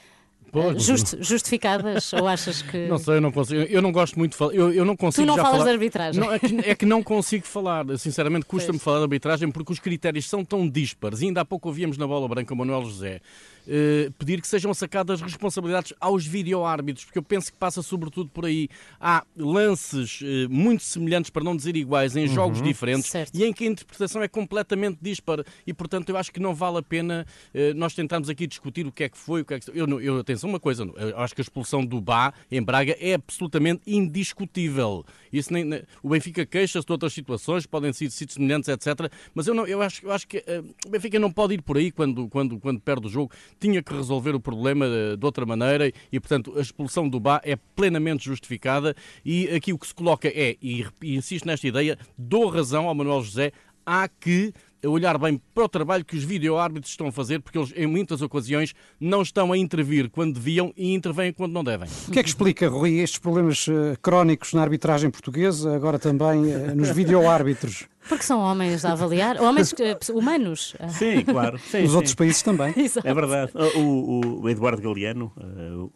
Uh, 0.54 0.80
just, 0.80 1.16
justificadas 1.20 2.14
ou 2.14 2.26
achas 2.28 2.62
que. 2.62 2.88
Não 2.88 2.98
sei, 2.98 3.18
eu 3.18 3.22
não 3.22 3.32
consigo. 3.32 3.62
Eu 3.62 3.82
não 3.82 3.92
gosto 3.92 4.18
muito 4.18 4.32
de 4.32 4.38
falar. 4.38 4.54
Eu, 4.54 4.74
eu 4.74 4.86
não 4.86 4.96
consigo 4.96 5.26
tu 5.26 5.28
não 5.28 5.36
falas 5.36 5.52
falar... 5.52 5.64
de 5.66 5.70
arbitragem. 5.72 6.22
Não, 6.22 6.34
é, 6.34 6.40
que, 6.40 6.70
é, 6.72 6.76
que, 6.76 6.86
não 6.86 7.04
consigo 7.04 7.46
falar. 7.46 7.86
Sinceramente, 7.98 8.46
custa-me 8.46 8.80
falar 8.80 8.98
de 8.98 9.04
arbitragem 9.04 9.52
porque 9.52 9.74
os 9.74 9.80
critérios 9.80 10.30
são 10.30 10.44
tão 10.44 10.68
díspares. 10.68 11.22
E 11.22 11.26
ainda 11.26 11.42
há 11.42 11.46
pouco 11.46 11.68
ouvíamos 11.68 11.98
na 11.98 12.08
bola 12.08 12.28
branca 12.28 12.54
o 12.54 12.58
Manuel 12.58 12.84
José 12.86 13.22
eh, 13.70 14.10
pedir 14.18 14.40
que 14.40 14.48
sejam 14.48 14.74
sacadas 14.74 15.20
responsabilidades 15.20 15.94
aos 16.00 16.26
videoárbitros, 16.26 17.04
porque 17.04 17.20
eu 17.20 17.24
penso 17.24 17.52
que 17.52 17.58
passa 17.58 17.82
sobretudo 17.82 18.30
por 18.30 18.46
aí. 18.46 18.70
Há 19.00 19.26
lances 19.36 20.22
uh, 20.22 20.50
muito 20.50 20.84
semelhantes, 20.84 21.30
para 21.30 21.44
não 21.44 21.56
dizer 21.56 21.76
iguais, 21.76 22.16
em 22.16 22.28
uhum. 22.28 22.34
jogos 22.34 22.62
diferentes 22.62 23.08
certo. 23.10 23.36
e 23.36 23.44
em 23.44 23.52
que 23.52 23.66
a 23.66 23.68
interpretação 23.68 24.24
é 24.24 24.28
completamente 24.28 25.00
dispara. 25.02 25.44
E, 25.66 25.74
portanto, 25.74 26.10
eu 26.10 26.18
acho 26.18 26.32
que 26.32 26.40
não 26.40 26.56
vale 26.56 26.78
a 26.78 26.82
pena 26.82 27.26
uh, 27.54 27.74
nós 27.76 27.94
tentarmos 27.94 28.30
aqui 28.30 28.48
discutir 28.48 28.88
o 28.88 28.92
que 28.92 29.04
é 29.04 29.10
que 29.10 29.18
foi, 29.18 29.42
o 29.42 29.46
que 29.46 29.56
é 29.56 29.60
que... 29.60 29.70
Eu, 29.74 30.00
eu 30.00 30.20
atenção 30.20 30.50
uma 30.50 30.60
coisa, 30.60 30.84
eu 30.84 31.20
acho 31.20 31.36
que 31.36 31.42
a 31.42 31.44
expulsão 31.44 31.86
do 31.86 32.00
Bá 32.00 32.34
em 32.50 32.62
Braga 32.62 32.96
é 33.00 33.16
absolutamente 33.16 33.82
indiscutível. 33.86 35.06
Isso 35.32 35.52
nem, 35.52 35.66
nem 35.66 35.84
o 36.02 36.10
Benfica 36.10 36.46
queixa-se 36.46 36.86
de 36.86 36.92
outras 36.92 37.12
situações, 37.12 37.66
podem 37.66 37.92
ser 37.92 38.10
sítios 38.12 38.36
semelhantes, 38.36 38.70
etc. 38.70 39.12
Mas 39.36 39.46
eu, 39.48 39.54
não, 39.54 39.68
eu, 39.68 39.82
acho, 39.82 40.06
eu 40.06 40.12
acho 40.12 40.26
que 40.28 40.44
o 40.86 40.90
Benfica 40.90 41.20
não 41.20 41.32
pode 41.32 41.56
ir 41.56 41.62
por 41.62 41.78
aí 41.78 41.92
quando, 41.92 42.30
quando, 42.30 42.60
quando 42.60 42.80
perde 42.80 43.08
o 43.08 43.10
jogo 43.10 43.32
tinha 43.60 43.82
que 43.82 43.94
resolver 43.94 44.36
o 44.36 44.40
problema 44.40 44.86
eh, 44.86 45.16
de 45.16 45.26
outra 45.26 45.46
maneira 45.46 45.92
e, 46.12 46.20
portanto, 46.20 46.54
a 46.58 46.62
expulsão 46.62 47.08
do 47.08 47.20
Bá 47.20 47.42
é 47.44 47.56
plenamente 47.56 48.26
justificada. 48.26 48.96
E 49.26 49.48
aqui 49.50 49.74
o 49.74 49.78
que 49.78 49.88
se 49.88 49.96
coloca 49.96 50.28
é, 50.28 50.56
e, 50.62 50.86
e 51.02 51.16
insisto 51.16 51.46
nesta 51.46 51.68
ideia, 51.68 51.98
dou 52.18 52.48
razão 52.48 52.88
ao 52.88 52.96
Manuel 52.96 53.22
José, 53.22 53.52
há 53.86 54.08
que 54.08 54.54
olhar 54.86 55.18
bem 55.18 55.42
para 55.54 55.64
o 55.64 55.70
trabalho 55.70 56.06
que 56.06 56.16
os 56.16 56.24
videoárbitros 56.24 56.92
estão 56.92 57.08
a 57.08 57.12
fazer, 57.12 57.42
porque 57.42 57.58
eles, 57.58 57.74
em 57.76 57.88
muitas 57.88 58.22
ocasiões, 58.22 58.74
não 59.00 59.22
estão 59.22 59.52
a 59.52 59.58
intervir 59.58 60.10
quando 60.10 60.36
deviam 60.36 60.74
e 60.78 60.94
intervêm 60.94 61.34
quando 61.34 61.54
não 61.54 61.64
devem. 61.64 61.88
O 62.08 62.12
que 62.12 62.20
é 62.20 62.24
que 62.24 62.30
explica, 62.30 62.68
Rui, 62.70 63.00
estes 63.00 63.20
problemas 63.20 63.68
uh, 63.68 63.98
crónicos 64.02 64.54
na 64.54 64.62
arbitragem 64.62 65.10
portuguesa, 65.10 65.76
agora 65.76 65.98
também 65.98 66.54
uh, 66.54 66.76
nos 66.76 66.90
videoárbitros? 66.92 67.88
Porque 68.08 68.24
são 68.24 68.40
homens 68.40 68.86
a 68.86 68.92
avaliar, 68.92 69.42
homens 69.42 69.72
uh, 69.74 70.18
humanos. 70.18 70.76
Sim, 70.90 71.24
claro. 71.24 71.58
Sim, 71.60 71.82
Nos 71.82 71.92
sim. 71.92 71.96
outros 71.96 72.16
países 72.16 72.42
também. 72.42 72.74
é 73.04 73.14
verdade. 73.14 73.52
O, 73.76 73.80
o, 73.80 74.42
o 74.44 74.50
Eduardo 74.50 74.82
Galeano, 74.82 75.34
o 75.36 75.92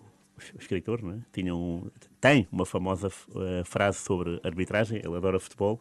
escritor, 0.60 1.00
é? 1.06 1.20
Tinha 1.32 1.56
um, 1.56 1.89
tem 2.20 2.48
uma 2.51 2.65
famosa 2.65 3.10
frase 3.63 4.00
sobre 4.00 4.39
arbitragem, 4.44 5.01
ele 5.03 5.15
adora 5.15 5.39
futebol, 5.39 5.79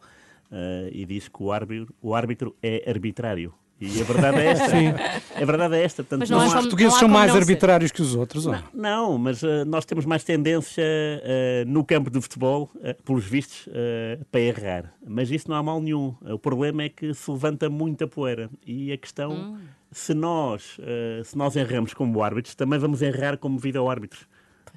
uh, 0.51 0.89
e 0.91 1.05
diz 1.05 1.27
que 1.27 1.41
o 1.41 1.51
árbitro, 1.51 1.93
o 2.01 2.13
árbitro 2.13 2.55
é 2.61 2.89
arbitrário. 2.89 3.53
E 3.81 3.99
a 3.99 4.03
verdade 4.03 4.37
é 4.37 4.45
esta. 4.45 4.69
Sim. 4.69 4.93
A 5.35 5.45
verdade 5.45 5.75
é 5.75 5.83
esta. 5.83 6.03
Portanto, 6.03 6.19
mas 6.19 6.29
não, 6.29 6.37
não 6.37 6.47
os 6.47 6.53
portugueses 6.53 6.99
são 6.99 7.09
mais 7.09 7.35
arbitrários 7.35 7.91
que 7.91 8.01
os 8.01 8.13
outros, 8.13 8.45
não? 8.45 8.63
Não, 8.71 9.17
mas 9.17 9.41
uh, 9.41 9.65
nós 9.65 9.85
temos 9.85 10.05
mais 10.05 10.23
tendência 10.23 10.83
uh, 10.83 11.67
no 11.67 11.83
campo 11.83 12.11
de 12.11 12.21
futebol, 12.21 12.69
uh, 12.75 13.03
pelos 13.03 13.25
vistos, 13.25 13.67
para 14.31 14.41
errar. 14.41 14.93
Mas 15.05 15.31
isso 15.31 15.49
não 15.49 15.55
há 15.55 15.63
mal 15.63 15.81
nenhum. 15.81 16.15
O 16.21 16.37
problema 16.37 16.83
é 16.83 16.89
que 16.89 17.11
se 17.13 17.31
levanta 17.31 17.69
muita 17.69 18.07
poeira. 18.07 18.49
E 18.65 18.91
a 18.91 18.97
questão, 18.97 19.31
hum. 19.31 19.57
se, 19.91 20.13
nós, 20.13 20.77
se 21.23 21.35
nós 21.35 21.55
erramos 21.55 21.93
como 21.93 22.21
árbitros, 22.21 22.53
também 22.53 22.77
vamos 22.77 23.01
errar 23.01 23.37
como 23.37 23.57
vídeo-árbitros. 23.57 24.27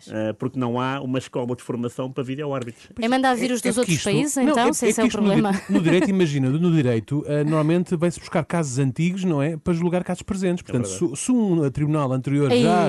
Uh, 0.07 0.35
porque 0.39 0.59
não 0.59 0.81
há 0.81 1.01
uma 1.01 1.19
escola 1.19 1.55
de 1.57 1.63
formação 1.63 2.11
para 2.11 2.23
vídeo-árbitros. 2.23 2.89
É 3.01 3.09
mandar 3.09 3.35
vir 3.35 3.53
os 3.53 3.65
é, 3.65 3.69
dos 3.69 3.77
é 3.77 3.81
outros 3.81 3.97
isto, 3.97 4.05
países, 4.05 4.37
então, 4.37 4.57
não, 4.57 4.69
é, 4.69 4.73
se 4.73 4.87
esse 4.87 5.01
é, 5.01 5.05
o 5.05 5.09
problema. 5.09 5.53
No, 5.69 5.77
no 5.77 5.81
direito, 5.83 6.09
imagina, 6.11 6.51
no 6.51 6.73
direito, 6.73 7.21
uh, 7.21 7.45
normalmente 7.45 7.97
vai-se 7.97 8.19
buscar 8.19 8.45
casos 8.45 8.79
antigos, 8.79 9.25
não 9.25 9.43
é? 9.43 9.57
Para 9.57 9.73
julgar 9.73 10.05
casos 10.05 10.23
presentes. 10.23 10.65
É 10.67 10.73
Portanto, 10.73 10.89
se, 10.89 11.25
se, 11.25 11.33
um 11.33 11.71
tribunal 11.71 12.13
anterior 12.13 12.51
Aí, 12.51 12.63
já. 12.63 12.89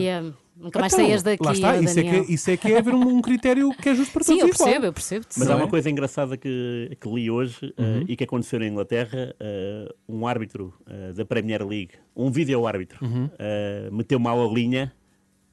Nunca 0.55 0.79
mais 0.79 0.93
então, 0.93 1.05
saías 1.05 1.21
daqui. 1.21 1.43
Lá 1.43 1.51
está, 1.51 1.77
isso 1.77 1.99
é, 1.99 2.03
que, 2.03 2.09
é, 2.09 2.19
isso 2.29 2.51
é 2.51 2.57
que 2.57 2.71
é 2.71 2.77
haver 2.77 2.95
um, 2.95 3.17
um 3.17 3.21
critério 3.21 3.71
que 3.71 3.89
é 3.89 3.95
justo 3.95 4.13
para 4.13 4.23
todos. 4.23 4.41
Sim, 4.41 4.47
eu 4.47 4.55
percebo, 4.55 4.85
eu 4.85 4.93
percebo. 4.93 5.25
Mas 5.37 5.49
há 5.49 5.55
uma 5.55 5.67
coisa 5.67 5.89
engraçada 5.89 6.37
que, 6.37 6.97
que 6.99 7.09
li 7.09 7.29
hoje 7.29 7.73
uhum. 7.77 8.01
uh, 8.01 8.05
e 8.07 8.15
que 8.15 8.23
aconteceu 8.23 8.59
na 8.59 8.67
Inglaterra: 8.67 9.35
uh, 9.35 9.93
um 10.07 10.25
árbitro 10.25 10.73
uh, 10.87 11.13
da 11.13 11.25
Premier 11.25 11.65
League, 11.67 11.91
um 12.15 12.31
vídeo-árbitro, 12.31 13.05
uhum. 13.05 13.29
meteu 13.91 14.17
mal 14.17 14.49
a 14.49 14.51
linha 14.51 14.93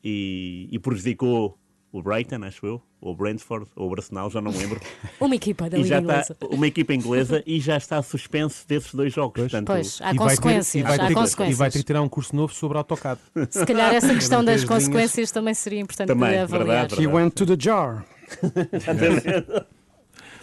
e, 0.03 0.69
e 0.71 0.79
prejudicou 0.79 1.59
o 1.93 2.03
Brighton, 2.03 2.43
acho 2.45 2.65
eu, 2.65 2.81
ou 3.03 3.13
o 3.13 3.15
Brentford, 3.17 3.67
ou 3.77 3.91
o 3.91 3.93
Arsenal, 3.93 4.31
já 4.31 4.41
não 4.41 4.51
me 4.51 4.57
lembro. 4.57 4.81
Uma 5.21 5.35
equipa 5.37 5.69
da 5.69 5.77
e 5.77 5.83
Liga 5.83 5.99
Inglesa. 6.01 6.33
está 6.33 6.47
uma 6.47 6.67
equipa 6.67 6.95
inglesa 6.95 7.43
e 7.47 7.61
já 7.61 7.77
está 7.77 8.03
suspenso 8.03 8.67
desses 8.67 8.95
dois 8.95 9.13
jogos. 9.13 9.43
Portanto, 9.43 9.67
Pois, 9.67 10.01
há 10.01 10.15
E 10.15 10.17
vai 10.17 10.29
ter- 10.29 10.41
consequências. 10.43 10.75
e 10.75 10.83
vai 10.83 10.95
há 10.99 11.07
ter- 11.09 11.15
consequências. 11.15 11.55
E 11.55 11.59
vai 11.59 11.71
ter 11.71 11.79
que 11.81 11.85
tirar 11.85 12.01
um 12.01 12.09
curso 12.09 12.35
novo 12.35 12.55
sobre 12.55 12.79
AutoCAD. 12.79 13.21
Se 13.51 13.67
calhar 13.67 13.95
essa 13.95 14.15
questão 14.15 14.43
das 14.43 14.65
consequências 14.65 15.31
também 15.31 15.53
seria 15.53 15.81
importante 15.81 16.09
Também, 16.09 16.31
de 16.31 16.37
avaliar. 16.39 16.67
verdade, 16.89 16.95
He 16.95 16.97
verdade. 17.07 17.15
went 17.17 17.31
to 17.35 17.45
the 17.47 17.57
jar. 17.59 18.07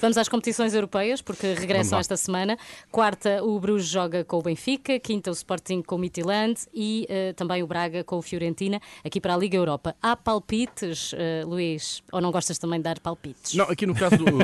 Vamos 0.01 0.17
às 0.17 0.29
competições 0.29 0.73
europeias, 0.73 1.21
porque 1.21 1.53
regressam 1.53 1.99
esta 1.99 2.15
semana. 2.15 2.57
Quarta, 2.89 3.43
o 3.43 3.59
Bruges 3.59 3.89
joga 3.89 4.23
com 4.23 4.37
o 4.37 4.41
Benfica. 4.41 4.97
Quinta, 4.99 5.29
o 5.29 5.33
Sporting 5.33 5.81
com 5.81 5.95
o 5.95 5.97
Midtjylland. 5.97 6.57
E 6.73 7.05
eh, 7.09 7.33
também 7.33 7.61
o 7.61 7.67
Braga 7.67 8.03
com 8.03 8.17
o 8.17 8.21
Fiorentina, 8.21 8.79
aqui 9.03 9.19
para 9.19 9.33
a 9.33 9.37
Liga 9.37 9.57
Europa. 9.57 9.95
Há 10.01 10.15
palpites, 10.15 11.13
eh, 11.17 11.43
Luís? 11.45 12.01
Ou 12.11 12.21
não 12.21 12.31
gostas 12.31 12.57
também 12.57 12.79
de 12.79 12.83
dar 12.83 12.99
palpites? 12.99 13.53
Não, 13.53 13.65
aqui 13.65 13.85
no 13.85 13.95
caso 13.95 14.17
do. 14.17 14.29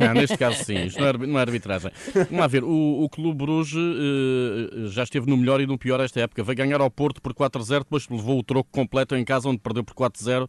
Ah, 0.00 0.14
neste 0.14 0.36
caso, 0.36 0.64
sim, 0.64 0.86
isto 0.86 1.00
não 1.00 1.08
é, 1.08 1.12
não 1.12 1.38
é 1.38 1.42
arbitragem. 1.42 1.90
Vamos 2.14 2.32
lá 2.32 2.46
ver, 2.46 2.64
o, 2.64 3.02
o 3.02 3.08
Clube 3.08 3.38
Bruges 3.44 3.76
eh, 3.76 4.88
já 4.88 5.02
esteve 5.02 5.28
no 5.28 5.36
melhor 5.36 5.60
e 5.60 5.66
no 5.66 5.76
pior 5.78 6.00
esta 6.00 6.20
época. 6.20 6.42
Vai 6.42 6.54
ganhar 6.54 6.80
ao 6.80 6.90
Porto 6.90 7.20
por 7.20 7.34
4-0, 7.34 7.80
depois 7.80 8.08
levou 8.08 8.38
o 8.38 8.42
troco 8.42 8.68
completo 8.72 9.14
em 9.14 9.24
casa, 9.24 9.48
onde 9.48 9.58
perdeu 9.58 9.84
por 9.84 9.94
4-0. 9.94 10.48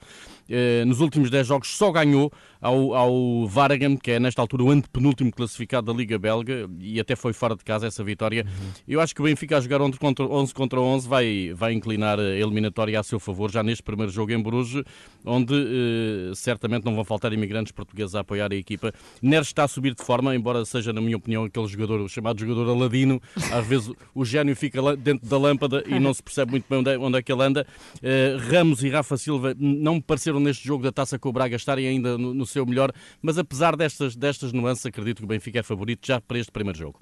Eh, 0.49 0.85
nos 0.85 0.99
últimos 1.01 1.29
10 1.29 1.47
jogos 1.47 1.75
só 1.75 1.91
ganhou 1.91 2.31
ao, 2.61 2.93
ao 2.93 3.47
Varegem, 3.47 3.97
que 4.05 4.11
é 4.11 4.19
nesta 4.19 4.39
altura 4.39 4.63
o 4.63 4.69
antepenúltimo 4.69 5.31
classificado 5.31 5.91
da 5.91 5.97
Liga 5.97 6.19
Belga, 6.19 6.69
e 6.79 6.99
até 6.99 7.15
foi 7.15 7.33
fora 7.33 7.55
de 7.55 7.63
casa 7.63 7.87
essa 7.87 8.03
vitória. 8.03 8.45
Eu 8.87 9.01
acho 9.01 9.15
que 9.15 9.19
o 9.21 9.23
Benfica 9.23 9.57
a 9.57 9.59
jogar 9.59 9.81
11 9.81 9.97
contra 9.97 10.23
11, 10.23 10.53
contra 10.53 10.79
11 10.79 11.07
vai, 11.07 11.51
vai 11.55 11.73
inclinar 11.73 12.19
a 12.19 12.35
eliminatória 12.35 12.99
a 12.99 13.01
seu 13.01 13.19
favor, 13.19 13.49
já 13.49 13.63
neste 13.63 13.81
primeiro 13.81 14.11
jogo 14.11 14.31
em 14.31 14.39
Bruges, 14.39 14.83
onde 15.25 15.55
eh, 15.55 16.35
certamente 16.35 16.85
não 16.85 16.93
vão 16.93 17.03
faltar 17.03 17.33
imigrantes 17.33 17.71
portugueses 17.71 18.13
a 18.13 18.19
apoiar 18.19 18.51
a 18.51 18.55
equipa. 18.55 18.93
Neres 19.23 19.47
está 19.47 19.63
a 19.63 19.67
subir 19.67 19.95
de 19.95 20.03
forma, 20.03 20.35
embora 20.35 20.63
seja, 20.65 20.93
na 20.93 21.01
minha 21.01 21.17
opinião, 21.17 21.43
aquele 21.43 21.65
jogador, 21.65 21.99
o 21.99 22.07
chamado 22.07 22.39
jogador 22.39 22.69
aladino. 22.69 23.19
Às 23.51 23.65
vezes 23.65 23.91
o 24.13 24.23
gênio 24.23 24.55
fica 24.55 24.95
dentro 24.95 25.27
da 25.27 25.39
lâmpada 25.39 25.83
e 25.87 25.99
não 25.99 26.13
se 26.13 26.21
percebe 26.21 26.51
muito 26.51 26.65
bem 26.69 26.77
onde 26.77 26.91
é, 26.91 26.97
onde 26.99 27.17
é 27.17 27.23
que 27.23 27.31
ele 27.31 27.41
anda. 27.41 27.65
Eh, 28.03 28.37
Ramos 28.51 28.83
e 28.83 28.89
Rafa 28.89 29.17
Silva 29.17 29.55
não 29.57 29.95
me 29.95 30.01
pareceram 30.01 30.39
neste 30.39 30.63
jogo 30.63 30.83
da 30.83 30.91
taça 30.91 31.17
com 31.17 31.29
o 31.29 31.33
Braga 31.33 31.55
estarem 31.55 31.87
ainda 31.87 32.19
no, 32.19 32.35
no 32.35 32.45
seu 32.45 32.67
melhor, 32.67 32.91
mas 33.19 33.39
apesar 33.39 33.75
destas, 33.97 34.15
destas 34.15 34.53
nuances, 34.53 34.85
acredito 34.85 35.17
que 35.19 35.23
o 35.23 35.27
Benfica 35.27 35.59
é 35.59 35.63
favorito 35.63 36.05
já 36.05 36.19
para 36.21 36.37
este 36.37 36.51
primeiro 36.51 36.77
jogo. 36.77 36.99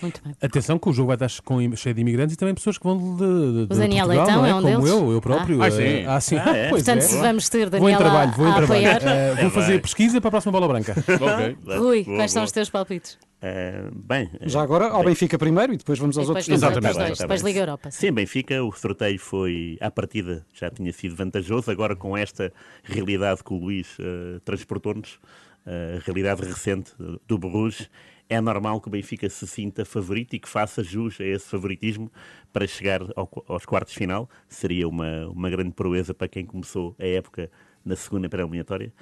Muito 0.00 0.22
bem. 0.24 0.34
Atenção 0.40 0.78
que 0.78 0.88
o 0.88 0.92
jogo 0.92 1.14
vai 1.14 1.16
estar 1.26 1.42
com, 1.44 1.76
cheio 1.76 1.94
de 1.94 2.00
imigrantes 2.00 2.34
e 2.34 2.38
também 2.38 2.54
pessoas 2.54 2.78
que 2.78 2.84
vão 2.84 2.96
de, 3.14 3.22
de, 3.22 3.66
de 3.66 3.74
O 3.74 3.78
Daniel 3.78 4.06
Portugal, 4.06 4.26
Leitão 4.26 4.36
não 4.42 4.46
é? 4.46 4.50
é 4.50 4.54
um 4.54 4.62
Como 4.62 4.76
deles? 4.86 4.90
eu, 4.90 5.12
eu 5.12 5.20
próprio. 5.20 5.62
Ah, 5.62 5.68
eh, 5.68 5.70
sim. 5.70 6.06
Ah, 6.06 6.20
sim. 6.20 6.36
Ah, 6.38 6.56
é? 6.56 6.68
Pois 6.70 6.82
Portanto, 6.82 7.02
é. 7.04 7.06
se 7.08 7.18
vamos 7.18 7.48
ter 7.50 7.68
Vou 7.68 7.78
em 7.78 7.80
Daniel 7.92 7.98
trabalho, 7.98 8.32
vou 8.32 8.48
em 8.48 8.54
trabalho. 8.54 8.90
apoiar. 8.90 9.02
Eh, 9.06 9.34
vou 9.42 9.50
fazer 9.50 9.72
bem. 9.72 9.80
pesquisa 9.80 10.18
para 10.20 10.28
a 10.28 10.30
próxima 10.30 10.52
bola 10.52 10.66
branca. 10.68 10.94
Ok. 11.12 11.76
Rui, 11.78 12.04
Boa, 12.04 12.16
quais 12.16 12.32
são 12.32 12.40
boa. 12.40 12.46
os 12.46 12.52
teus 12.52 12.70
palpites? 12.70 13.18
Eh, 13.42 13.84
bem, 13.92 14.30
eh, 14.40 14.48
Já 14.48 14.62
agora 14.62 14.86
ao 14.88 15.04
Benfica 15.04 15.36
primeiro 15.38 15.74
e 15.74 15.76
depois 15.76 15.98
vamos 15.98 16.16
aos 16.16 16.26
depois 16.26 16.48
outros. 16.48 16.62
Exatamente. 16.64 16.96
dois, 16.98 17.18
depois 17.18 17.42
bem. 17.42 17.52
Liga 17.52 17.60
Europa. 17.64 17.90
sim. 17.90 18.06
Sim, 18.06 18.12
Benfica, 18.12 18.64
o 18.64 18.72
sorteio 18.72 19.18
foi, 19.18 19.76
à 19.80 19.90
partida, 19.90 20.44
já 20.54 20.70
tinha 20.70 20.92
sido 20.92 21.14
vantajoso, 21.14 21.70
agora 21.70 21.94
com 21.94 22.16
esta 22.16 22.50
realidade 22.82 23.44
que 23.44 23.52
o 23.52 23.58
Luís 23.58 23.88
eh, 24.00 24.40
transportou-nos, 24.44 25.18
eh, 25.24 25.51
a 25.66 26.00
realidade 26.04 26.42
recente 26.42 26.92
do 27.26 27.38
Bruges, 27.38 27.88
é 28.28 28.40
normal 28.40 28.80
que 28.80 28.88
o 28.88 28.90
Benfica 28.90 29.28
se 29.28 29.46
sinta 29.46 29.84
favorito 29.84 30.34
e 30.34 30.38
que 30.38 30.48
faça 30.48 30.82
jus 30.82 31.20
a 31.20 31.24
esse 31.24 31.48
favoritismo 31.48 32.10
para 32.52 32.66
chegar 32.66 33.02
ao 33.14 33.30
aos 33.46 33.66
quartos 33.66 33.92
de 33.92 33.98
final. 33.98 34.28
Seria 34.48 34.88
uma, 34.88 35.26
uma 35.28 35.50
grande 35.50 35.72
proeza 35.72 36.14
para 36.14 36.28
quem 36.28 36.46
começou 36.46 36.96
a 36.98 37.06
época 37.06 37.50
na 37.84 37.96
segunda 37.96 38.28
pré-eliminatória. 38.28 38.92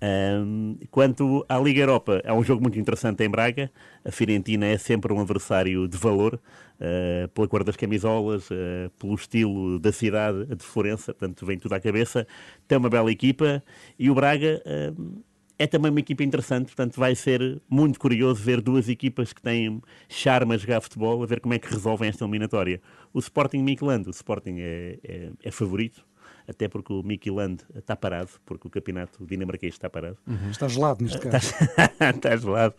Ahm, 0.00 0.78
quanto 0.90 1.44
à 1.48 1.58
Liga 1.58 1.80
Europa, 1.80 2.20
é 2.24 2.32
um 2.32 2.42
jogo 2.42 2.62
muito 2.62 2.78
interessante 2.78 3.22
em 3.22 3.28
Braga. 3.28 3.70
A 4.04 4.10
Fiorentina 4.10 4.66
é 4.66 4.78
sempre 4.78 5.12
um 5.12 5.20
adversário 5.20 5.86
de 5.86 5.96
valor, 5.96 6.40
ah, 6.80 7.28
pela 7.32 7.46
cor 7.46 7.62
das 7.62 7.76
camisolas, 7.76 8.48
ah, 8.50 8.90
pelo 8.98 9.14
estilo 9.14 9.78
da 9.78 9.92
cidade 9.92 10.44
de 10.56 10.64
Florença, 10.64 11.14
portanto 11.14 11.46
vem 11.46 11.58
tudo 11.58 11.74
à 11.74 11.80
cabeça. 11.80 12.26
Tem 12.66 12.78
uma 12.78 12.90
bela 12.90 13.12
equipa 13.12 13.62
e 13.98 14.10
o 14.10 14.14
Braga 14.14 14.60
ahm, 14.66 15.22
é 15.62 15.66
também 15.68 15.92
uma 15.92 16.00
equipa 16.00 16.24
interessante, 16.24 16.66
portanto 16.66 16.98
vai 16.98 17.14
ser 17.14 17.60
muito 17.70 18.00
curioso 18.00 18.42
ver 18.42 18.60
duas 18.60 18.88
equipas 18.88 19.32
que 19.32 19.40
têm 19.40 19.80
charme 20.08 20.54
a 20.54 20.58
jogar 20.58 20.80
futebol, 20.80 21.22
a 21.22 21.26
ver 21.26 21.40
como 21.40 21.54
é 21.54 21.58
que 21.58 21.68
resolvem 21.70 22.08
esta 22.08 22.24
eliminatória. 22.24 22.80
O 23.12 23.20
Sporting 23.20 23.58
Midtjylland, 23.62 24.08
o 24.08 24.10
Sporting 24.10 24.56
é, 24.58 24.98
é, 25.04 25.30
é 25.44 25.50
favorito, 25.52 26.04
até 26.48 26.66
porque 26.66 26.92
o 26.92 27.00
Midtjylland 27.04 27.62
está 27.76 27.94
parado, 27.94 28.30
porque 28.44 28.66
o 28.66 28.70
campeonato 28.70 29.24
dinamarquês 29.24 29.74
está 29.74 29.88
parado. 29.88 30.18
Está 30.50 30.66
gelado 30.66 31.04
neste 31.04 31.20
caso. 31.20 31.54
está 32.16 32.36
gelado. 32.36 32.74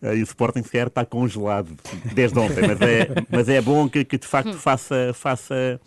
Eh, 0.00 0.18
E 0.18 0.22
o 0.22 0.24
Sporting 0.24 0.62
sequer 0.62 0.86
está 0.86 1.04
congelado 1.04 1.76
desde 2.14 2.38
ontem, 2.38 2.68
mas 2.68 2.80
é, 2.80 3.08
mas 3.28 3.48
é 3.48 3.60
bom 3.60 3.88
que, 3.88 4.04
que 4.04 4.16
de 4.16 4.26
facto 4.28 4.54
faça, 4.54 5.10
faça, 5.12 5.80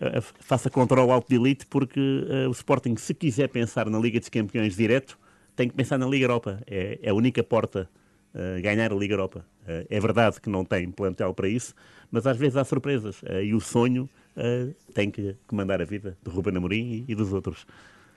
eh, 0.00 0.20
faça 0.38 0.70
controle 0.70 1.10
alto 1.10 1.28
de 1.28 1.34
elite, 1.34 1.66
porque 1.66 2.00
eh, 2.30 2.46
o 2.46 2.52
Sporting, 2.52 2.96
se 2.96 3.12
quiser 3.12 3.48
pensar 3.48 3.90
na 3.90 3.98
Liga 3.98 4.20
dos 4.20 4.28
Campeões 4.28 4.76
direto, 4.76 5.18
tem 5.56 5.68
que 5.68 5.74
pensar 5.74 5.98
na 5.98 6.06
Liga 6.06 6.24
Europa. 6.24 6.60
É, 6.66 6.98
é 7.02 7.10
a 7.10 7.14
única 7.14 7.42
porta 7.42 7.88
eh, 8.36 8.60
ganhar 8.60 8.92
a 8.92 8.94
Liga 8.94 9.14
Europa. 9.14 9.46
Eh, 9.66 9.86
é 9.88 9.98
verdade 9.98 10.38
que 10.42 10.50
não 10.50 10.62
tem 10.62 10.90
plantel 10.90 11.32
para 11.32 11.48
isso, 11.48 11.74
mas 12.10 12.26
às 12.26 12.36
vezes 12.36 12.56
há 12.56 12.64
surpresas. 12.64 13.22
Eh, 13.24 13.46
e 13.46 13.54
o 13.54 13.60
sonho 13.60 14.08
tem 14.92 15.10
que 15.10 15.34
comandar 15.46 15.80
a 15.80 15.84
vida 15.86 16.14
de 16.22 16.30
Ruben 16.30 16.54
Amorim 16.58 17.06
e, 17.08 17.12
e 17.12 17.14
dos 17.14 17.32
outros. 17.32 17.66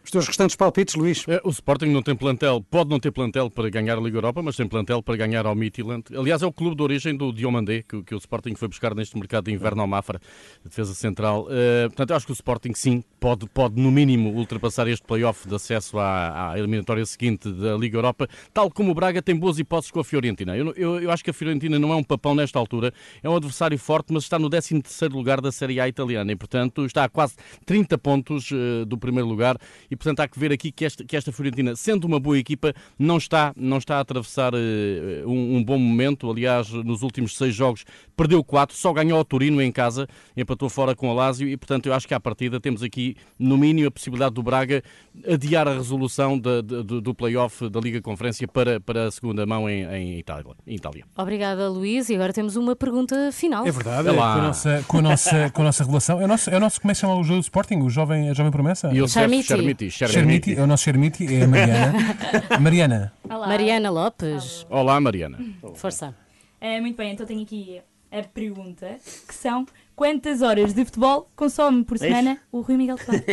Os 0.09 0.11
teus 0.11 0.25
restantes 0.25 0.55
palpites, 0.55 0.95
Luís. 0.95 1.23
É, 1.27 1.39
O 1.43 1.51
Sporting 1.51 1.85
não 1.85 2.01
tem 2.01 2.15
plantel, 2.15 2.65
pode 2.67 2.89
não 2.89 2.99
ter 2.99 3.11
plantel 3.11 3.47
para 3.47 3.69
ganhar 3.69 3.95
a 3.95 4.01
Liga 4.01 4.17
Europa, 4.17 4.41
mas 4.41 4.55
tem 4.55 4.67
plantel 4.67 5.03
para 5.03 5.15
ganhar 5.15 5.45
ao 5.45 5.53
Midtjylland. 5.53 6.05
Aliás, 6.17 6.41
é 6.41 6.47
o 6.47 6.51
clube 6.51 6.75
de 6.75 6.81
origem 6.81 7.15
do 7.15 7.31
Diomandé, 7.31 7.83
que, 7.87 8.01
que 8.01 8.15
o 8.15 8.17
Sporting 8.17 8.55
foi 8.55 8.67
buscar 8.67 8.95
neste 8.95 9.15
mercado 9.15 9.45
de 9.45 9.51
inverno 9.51 9.83
ao 9.83 9.87
Mafra, 9.87 10.19
defesa 10.65 10.95
central. 10.95 11.45
Eh, 11.51 11.89
portanto, 11.89 12.09
eu 12.09 12.15
acho 12.15 12.25
que 12.25 12.31
o 12.31 12.33
Sporting, 12.33 12.73
sim, 12.73 13.03
pode, 13.19 13.47
pode 13.49 13.79
no 13.79 13.91
mínimo 13.91 14.31
ultrapassar 14.31 14.87
este 14.87 15.05
play-off 15.05 15.47
de 15.47 15.53
acesso 15.53 15.99
à, 15.99 16.53
à 16.53 16.57
eliminatória 16.57 17.05
seguinte 17.05 17.51
da 17.51 17.77
Liga 17.77 17.95
Europa, 17.95 18.27
tal 18.51 18.71
como 18.71 18.89
o 18.89 18.95
Braga 18.95 19.21
tem 19.21 19.35
boas 19.35 19.59
hipóteses 19.59 19.91
com 19.91 19.99
a 19.99 20.03
Fiorentina. 20.03 20.57
Eu, 20.57 20.73
eu, 20.75 21.01
eu 21.01 21.11
acho 21.11 21.23
que 21.23 21.29
a 21.29 21.33
Fiorentina 21.33 21.77
não 21.77 21.93
é 21.93 21.95
um 21.95 22.03
papão 22.03 22.33
nesta 22.33 22.57
altura, 22.57 22.91
é 23.21 23.29
um 23.29 23.35
adversário 23.35 23.77
forte, 23.77 24.11
mas 24.11 24.23
está 24.23 24.39
no 24.39 24.49
13º 24.49 25.13
lugar 25.13 25.39
da 25.39 25.51
Série 25.51 25.79
A 25.79 25.87
italiana 25.87 26.31
e, 26.31 26.35
portanto, 26.35 26.83
está 26.83 27.03
a 27.03 27.09
quase 27.09 27.35
30 27.67 27.95
pontos 27.99 28.49
eh, 28.51 28.85
do 28.85 28.97
primeiro 28.97 29.29
lugar 29.29 29.55
e, 29.91 29.98
portanto, 29.99 30.21
há 30.21 30.27
que 30.27 30.39
ver 30.39 30.51
aqui 30.51 30.71
que 30.71 30.85
esta, 30.85 31.03
que 31.03 31.15
esta 31.17 31.31
Fiorentina, 31.31 31.75
sendo 31.75 32.05
uma 32.05 32.19
boa 32.19 32.37
equipa, 32.39 32.73
não 32.97 33.17
está, 33.17 33.53
não 33.55 33.77
está 33.77 33.97
a 33.97 33.99
atravessar 33.99 34.53
eh, 34.55 35.23
um, 35.25 35.57
um 35.57 35.63
bom 35.63 35.77
momento. 35.77 36.29
Aliás, 36.31 36.69
nos 36.71 37.01
últimos 37.03 37.35
seis 37.37 37.53
jogos 37.53 37.83
perdeu 38.15 38.43
quatro, 38.43 38.75
só 38.75 38.91
ganhou 38.93 39.17
ao 39.17 39.25
Torino 39.25 39.61
em 39.61 39.71
casa, 39.71 40.07
empatou 40.35 40.69
fora 40.69 40.95
com 40.95 41.09
o 41.09 41.13
Lazio 41.13 41.47
e, 41.47 41.55
portanto, 41.57 41.85
eu 41.87 41.93
acho 41.93 42.07
que 42.07 42.13
à 42.13 42.19
partida 42.19 42.59
temos 42.59 42.81
aqui, 42.81 43.15
no 43.37 43.57
mínimo, 43.57 43.87
a 43.87 43.91
possibilidade 43.91 44.33
do 44.35 44.41
Braga 44.41 44.81
adiar 45.27 45.67
a 45.67 45.73
resolução 45.73 46.39
da- 46.39 46.61
da- 46.61 46.81
do, 46.81 47.01
do 47.01 47.13
play-off 47.13 47.69
da 47.69 47.79
Liga 47.79 48.01
Conferência 48.01 48.47
para, 48.47 48.79
para 48.79 49.07
a 49.07 49.11
segunda 49.11 49.45
mão 49.45 49.69
em, 49.69 49.83
em 49.85 50.17
Itália. 50.19 50.45
Em 50.65 50.75
Itália. 50.75 51.03
Obrigada, 51.17 51.67
Luís. 51.69 52.09
E 52.09 52.15
agora 52.15 52.31
temos 52.31 52.55
uma 52.55 52.75
pergunta 52.75 53.31
final. 53.31 53.65
É 53.67 53.71
verdade, 53.71 54.07
É 54.09 54.13
com, 54.13 54.19
a 54.21 54.41
nossa, 54.41 54.83
com, 54.87 54.97
a 54.97 55.01
nossa, 55.01 55.49
com 55.49 55.61
a 55.61 55.65
nossa 55.65 55.83
revelação. 55.83 56.21
É 56.21 56.25
o 56.25 56.27
nosso, 56.27 56.49
é 56.49 56.57
o 56.57 56.59
nosso 56.59 56.79
como 56.81 56.91
é 56.91 56.93
que 56.95 56.99
chama 57.01 57.15
o 57.15 57.23
jogo 57.23 57.39
do 57.39 57.43
Sporting? 57.43 57.75
O 57.77 57.89
jovem, 57.89 58.29
a 58.29 58.33
jovem 58.33 58.51
promessa? 58.51 58.89
E 58.93 59.01
o 59.01 59.07
Charmiti. 59.07 59.47
Charmiti. 59.47 59.88
Chermiti, 59.91 60.55
é 60.55 60.61
o 60.61 60.67
nosso 60.67 60.83
Chermiti, 60.83 61.25
é 61.35 61.43
a 61.43 61.47
Mariana. 61.47 61.93
Mariana, 62.59 63.13
Olá. 63.29 63.47
Mariana 63.47 63.89
Lopes, 63.89 64.65
Olá, 64.69 64.99
Mariana. 64.99 65.37
força. 65.75 66.15
É, 66.61 66.79
muito 66.81 66.97
bem, 66.97 67.13
então 67.13 67.25
tenho 67.25 67.41
aqui 67.41 67.81
a 68.11 68.23
pergunta, 68.23 68.97
que 69.27 69.33
são 69.33 69.65
quantas 69.95 70.41
horas 70.41 70.73
de 70.73 70.83
futebol 70.83 71.29
consome 71.35 71.83
por 71.83 71.97
semana 71.97 72.39
o 72.51 72.61
Rui 72.61 72.77
Miguel 72.77 72.97
Tavares? 72.97 73.25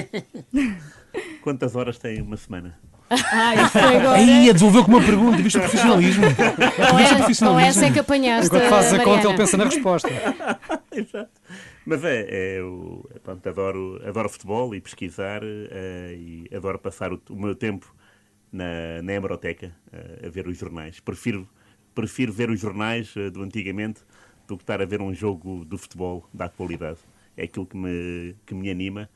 Quantas 1.42 1.74
horas 1.74 1.96
tem 1.98 2.20
uma 2.20 2.36
semana? 2.36 2.78
Ah, 3.10 3.54
isso 3.54 3.70
foi 3.70 3.96
agora. 3.96 4.18
aí 4.18 4.52
desenvolveu 4.52 4.84
com 4.84 4.90
uma 4.90 5.02
pergunta, 5.02 5.42
viste 5.42 5.58
o 5.58 5.60
profissionalismo? 5.60 6.24
Com, 6.90 6.96
Viste 6.96 7.12
o 7.12 7.16
é, 7.16 7.18
com 7.18 7.24
profissionalismo? 7.24 7.68
essa 7.68 7.86
é 7.86 7.90
que 7.92 7.98
apanhaste. 7.98 8.46
Enquanto 8.46 8.68
fazes 8.68 8.92
a 8.94 9.02
conta, 9.04 9.28
ele 9.28 9.36
pensa 9.36 9.56
na 9.56 9.64
resposta. 9.64 10.08
Exato. 10.92 11.30
Mas 11.84 12.02
é, 12.04 12.26
é 12.28 12.60
é, 13.14 13.18
pronto, 13.20 13.48
adoro, 13.48 14.00
adoro 14.06 14.28
futebol 14.28 14.74
e 14.74 14.80
pesquisar 14.80 15.40
eh, 15.44 16.14
e 16.18 16.48
adoro 16.54 16.78
passar 16.78 17.12
o, 17.12 17.22
o 17.30 17.36
meu 17.36 17.54
tempo 17.54 17.94
na, 18.52 19.02
na 19.02 19.12
hemeroteca 19.12 19.74
eh, 19.92 20.26
a 20.26 20.28
ver 20.28 20.48
os 20.48 20.56
jornais. 20.58 21.00
Prefiro, 21.00 21.48
prefiro 21.94 22.32
ver 22.32 22.50
os 22.50 22.60
jornais 22.60 23.14
eh, 23.16 23.30
do 23.30 23.42
antigamente 23.42 24.00
do 24.46 24.56
que 24.56 24.62
estar 24.62 24.80
a 24.80 24.84
ver 24.86 25.00
um 25.00 25.14
jogo 25.14 25.64
do 25.64 25.78
futebol 25.78 26.28
da 26.32 26.46
atualidade. 26.46 26.98
É 27.36 27.44
aquilo 27.44 27.66
que 27.66 27.76
me, 27.76 28.34
que 28.46 28.54
me 28.54 28.70
anima. 28.70 29.08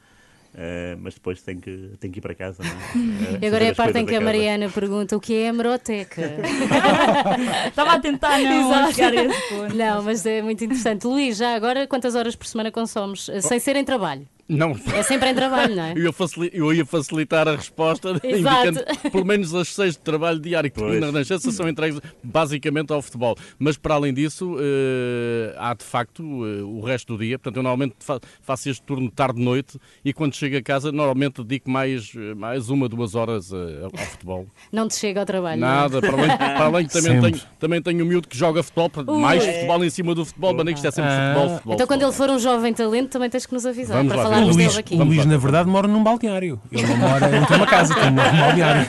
Eh, 0.54 0.96
mas 1.00 1.14
depois 1.14 1.40
tenho 1.42 1.60
que, 1.60 1.90
tenho 2.00 2.12
que 2.12 2.18
ir 2.18 2.22
para 2.22 2.34
casa. 2.34 2.62
Não 2.62 2.70
é? 2.70 3.34
Eh, 3.34 3.38
E 3.42 3.46
agora 3.46 3.64
é 3.64 3.70
a 3.70 3.74
parte 3.74 3.98
em 3.98 4.04
que 4.06 4.14
a 4.14 4.18
casa. 4.18 4.24
Mariana 4.24 4.68
pergunta 4.68 5.16
o 5.16 5.20
que 5.20 5.34
é 5.34 5.46
a 5.46 5.48
hemeroteca. 5.50 6.22
Estava 7.68 7.92
a 7.92 8.00
tentar 8.00 8.38
não 8.38 8.70
Exato. 8.70 8.94
chegar 8.94 9.12
a 9.12 9.24
esse 9.24 9.48
ponto. 9.48 9.76
Não, 9.76 10.02
mas 10.02 10.24
é 10.26 10.42
muito 10.42 10.64
interessante. 10.64 11.06
Luís, 11.06 11.36
já 11.36 11.54
agora 11.54 11.86
quantas 11.86 12.14
horas 12.14 12.34
por 12.34 12.46
semana 12.46 12.70
consomes? 12.70 13.28
eh, 13.28 13.40
Sem 13.40 13.58
ser 13.58 13.76
em 13.76 13.84
trabalho? 13.84 14.26
Não, 14.50 14.76
É 14.94 15.02
sempre 15.02 15.30
em 15.30 15.34
trabalho, 15.34 15.76
não 15.76 15.84
é? 15.84 15.92
eu 15.96 16.02
ia, 16.04 16.50
eu 16.52 16.74
ia 16.74 16.84
facilitar 16.84 17.46
a 17.48 17.54
resposta, 17.56 18.10
indicando 18.24 18.80
pelo 19.10 19.24
menos 19.24 19.54
as 19.54 19.68
seis 19.74 19.92
de 19.94 20.00
trabalho 20.00 20.40
diário 20.40 20.70
que 20.70 20.80
na 20.82 21.06
Renascença 21.06 21.50
são 21.52 21.68
entregues 21.68 22.00
basicamente 22.22 22.92
ao 22.92 23.00
futebol. 23.00 23.36
Mas 23.58 23.76
para 23.76 23.94
além 23.94 24.12
disso, 24.12 24.56
eh, 24.60 25.54
há 25.58 25.74
de 25.74 25.84
facto 25.84 26.22
eh, 26.22 26.62
o 26.62 26.80
resto 26.80 27.16
do 27.16 27.22
dia. 27.24 27.38
Portanto, 27.38 27.56
eu 27.58 27.62
normalmente 27.62 27.94
fa- 28.00 28.20
faço 28.40 28.68
este 28.68 28.82
turno 28.82 29.10
tarde-noite 29.10 29.78
e 30.04 30.12
quando 30.12 30.34
chego 30.34 30.56
a 30.56 30.62
casa, 30.62 30.90
normalmente 30.92 31.42
dedico 31.42 31.70
mais, 31.70 32.12
eh, 32.16 32.34
mais 32.34 32.70
uma, 32.70 32.88
duas 32.88 33.14
horas 33.14 33.52
eh, 33.52 33.84
ao 33.84 33.90
futebol. 34.06 34.46
Não 34.72 34.88
te 34.88 34.96
chega 34.96 35.20
ao 35.20 35.26
trabalho. 35.26 35.58
é? 35.58 35.60
Nada, 35.60 36.00
para 36.00 36.12
além, 36.12 36.36
para 36.36 36.64
além 36.64 36.86
que 36.86 36.92
também 36.92 37.12
Sempre. 37.12 37.32
tenho, 37.32 37.42
também 37.58 37.82
tenho 37.82 38.04
um 38.04 38.08
miúdo 38.08 38.28
que 38.28 38.36
joga 38.36 38.62
futebol, 38.62 38.90
mais 39.18 39.44
futebol 39.44 39.84
em 39.84 39.90
cima 39.90 40.14
do 40.14 40.24
futebol, 40.24 40.54
mas 40.54 40.64
nem 40.64 40.74
que 40.74 40.78
isto 40.78 40.88
é 40.88 40.90
sempre 40.90 41.10
Ah. 41.10 41.34
futebol, 41.34 41.54
futebol. 41.56 41.74
Então, 41.74 41.86
quando 41.86 42.00
futebol. 42.00 42.24
ele 42.26 42.28
for 42.30 42.36
um 42.36 42.38
jovem 42.38 42.72
talento, 42.74 43.10
também 43.10 43.30
tens 43.30 43.46
que 43.46 43.52
nos 43.52 43.66
avisar 43.66 43.96
Vamos 43.98 44.12
para 44.12 44.22
lá 44.28 44.36
ver. 44.38 44.39
O 44.40 44.48
Luís, 44.48 44.78
aqui. 44.78 44.94
o 44.94 45.04
Luís, 45.04 45.24
na 45.24 45.36
verdade, 45.36 45.68
mora 45.68 45.86
num 45.86 46.02
balneário. 46.02 46.60
Ele 46.72 46.86
não 46.86 46.96
mora, 46.96 47.28
tem 47.28 47.56
uma 47.56 47.66
casa, 47.66 47.94
tem 47.94 48.08
um 48.08 48.14
balneário. 48.14 48.86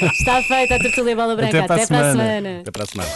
Está 0.00 0.42
feita 0.42 0.74
a 0.74 0.78
tertúlia 0.78 1.16
bola 1.16 1.36
branca. 1.36 1.58
Até 1.58 1.66
para 1.66 1.74
a 1.74 1.84
Até 1.84 1.86
para 1.86 2.08
a 2.08 2.12
semana. 2.12 2.60
Até 2.60 2.70
para 2.70 2.82
a 2.82 2.86
semana. 2.86 3.10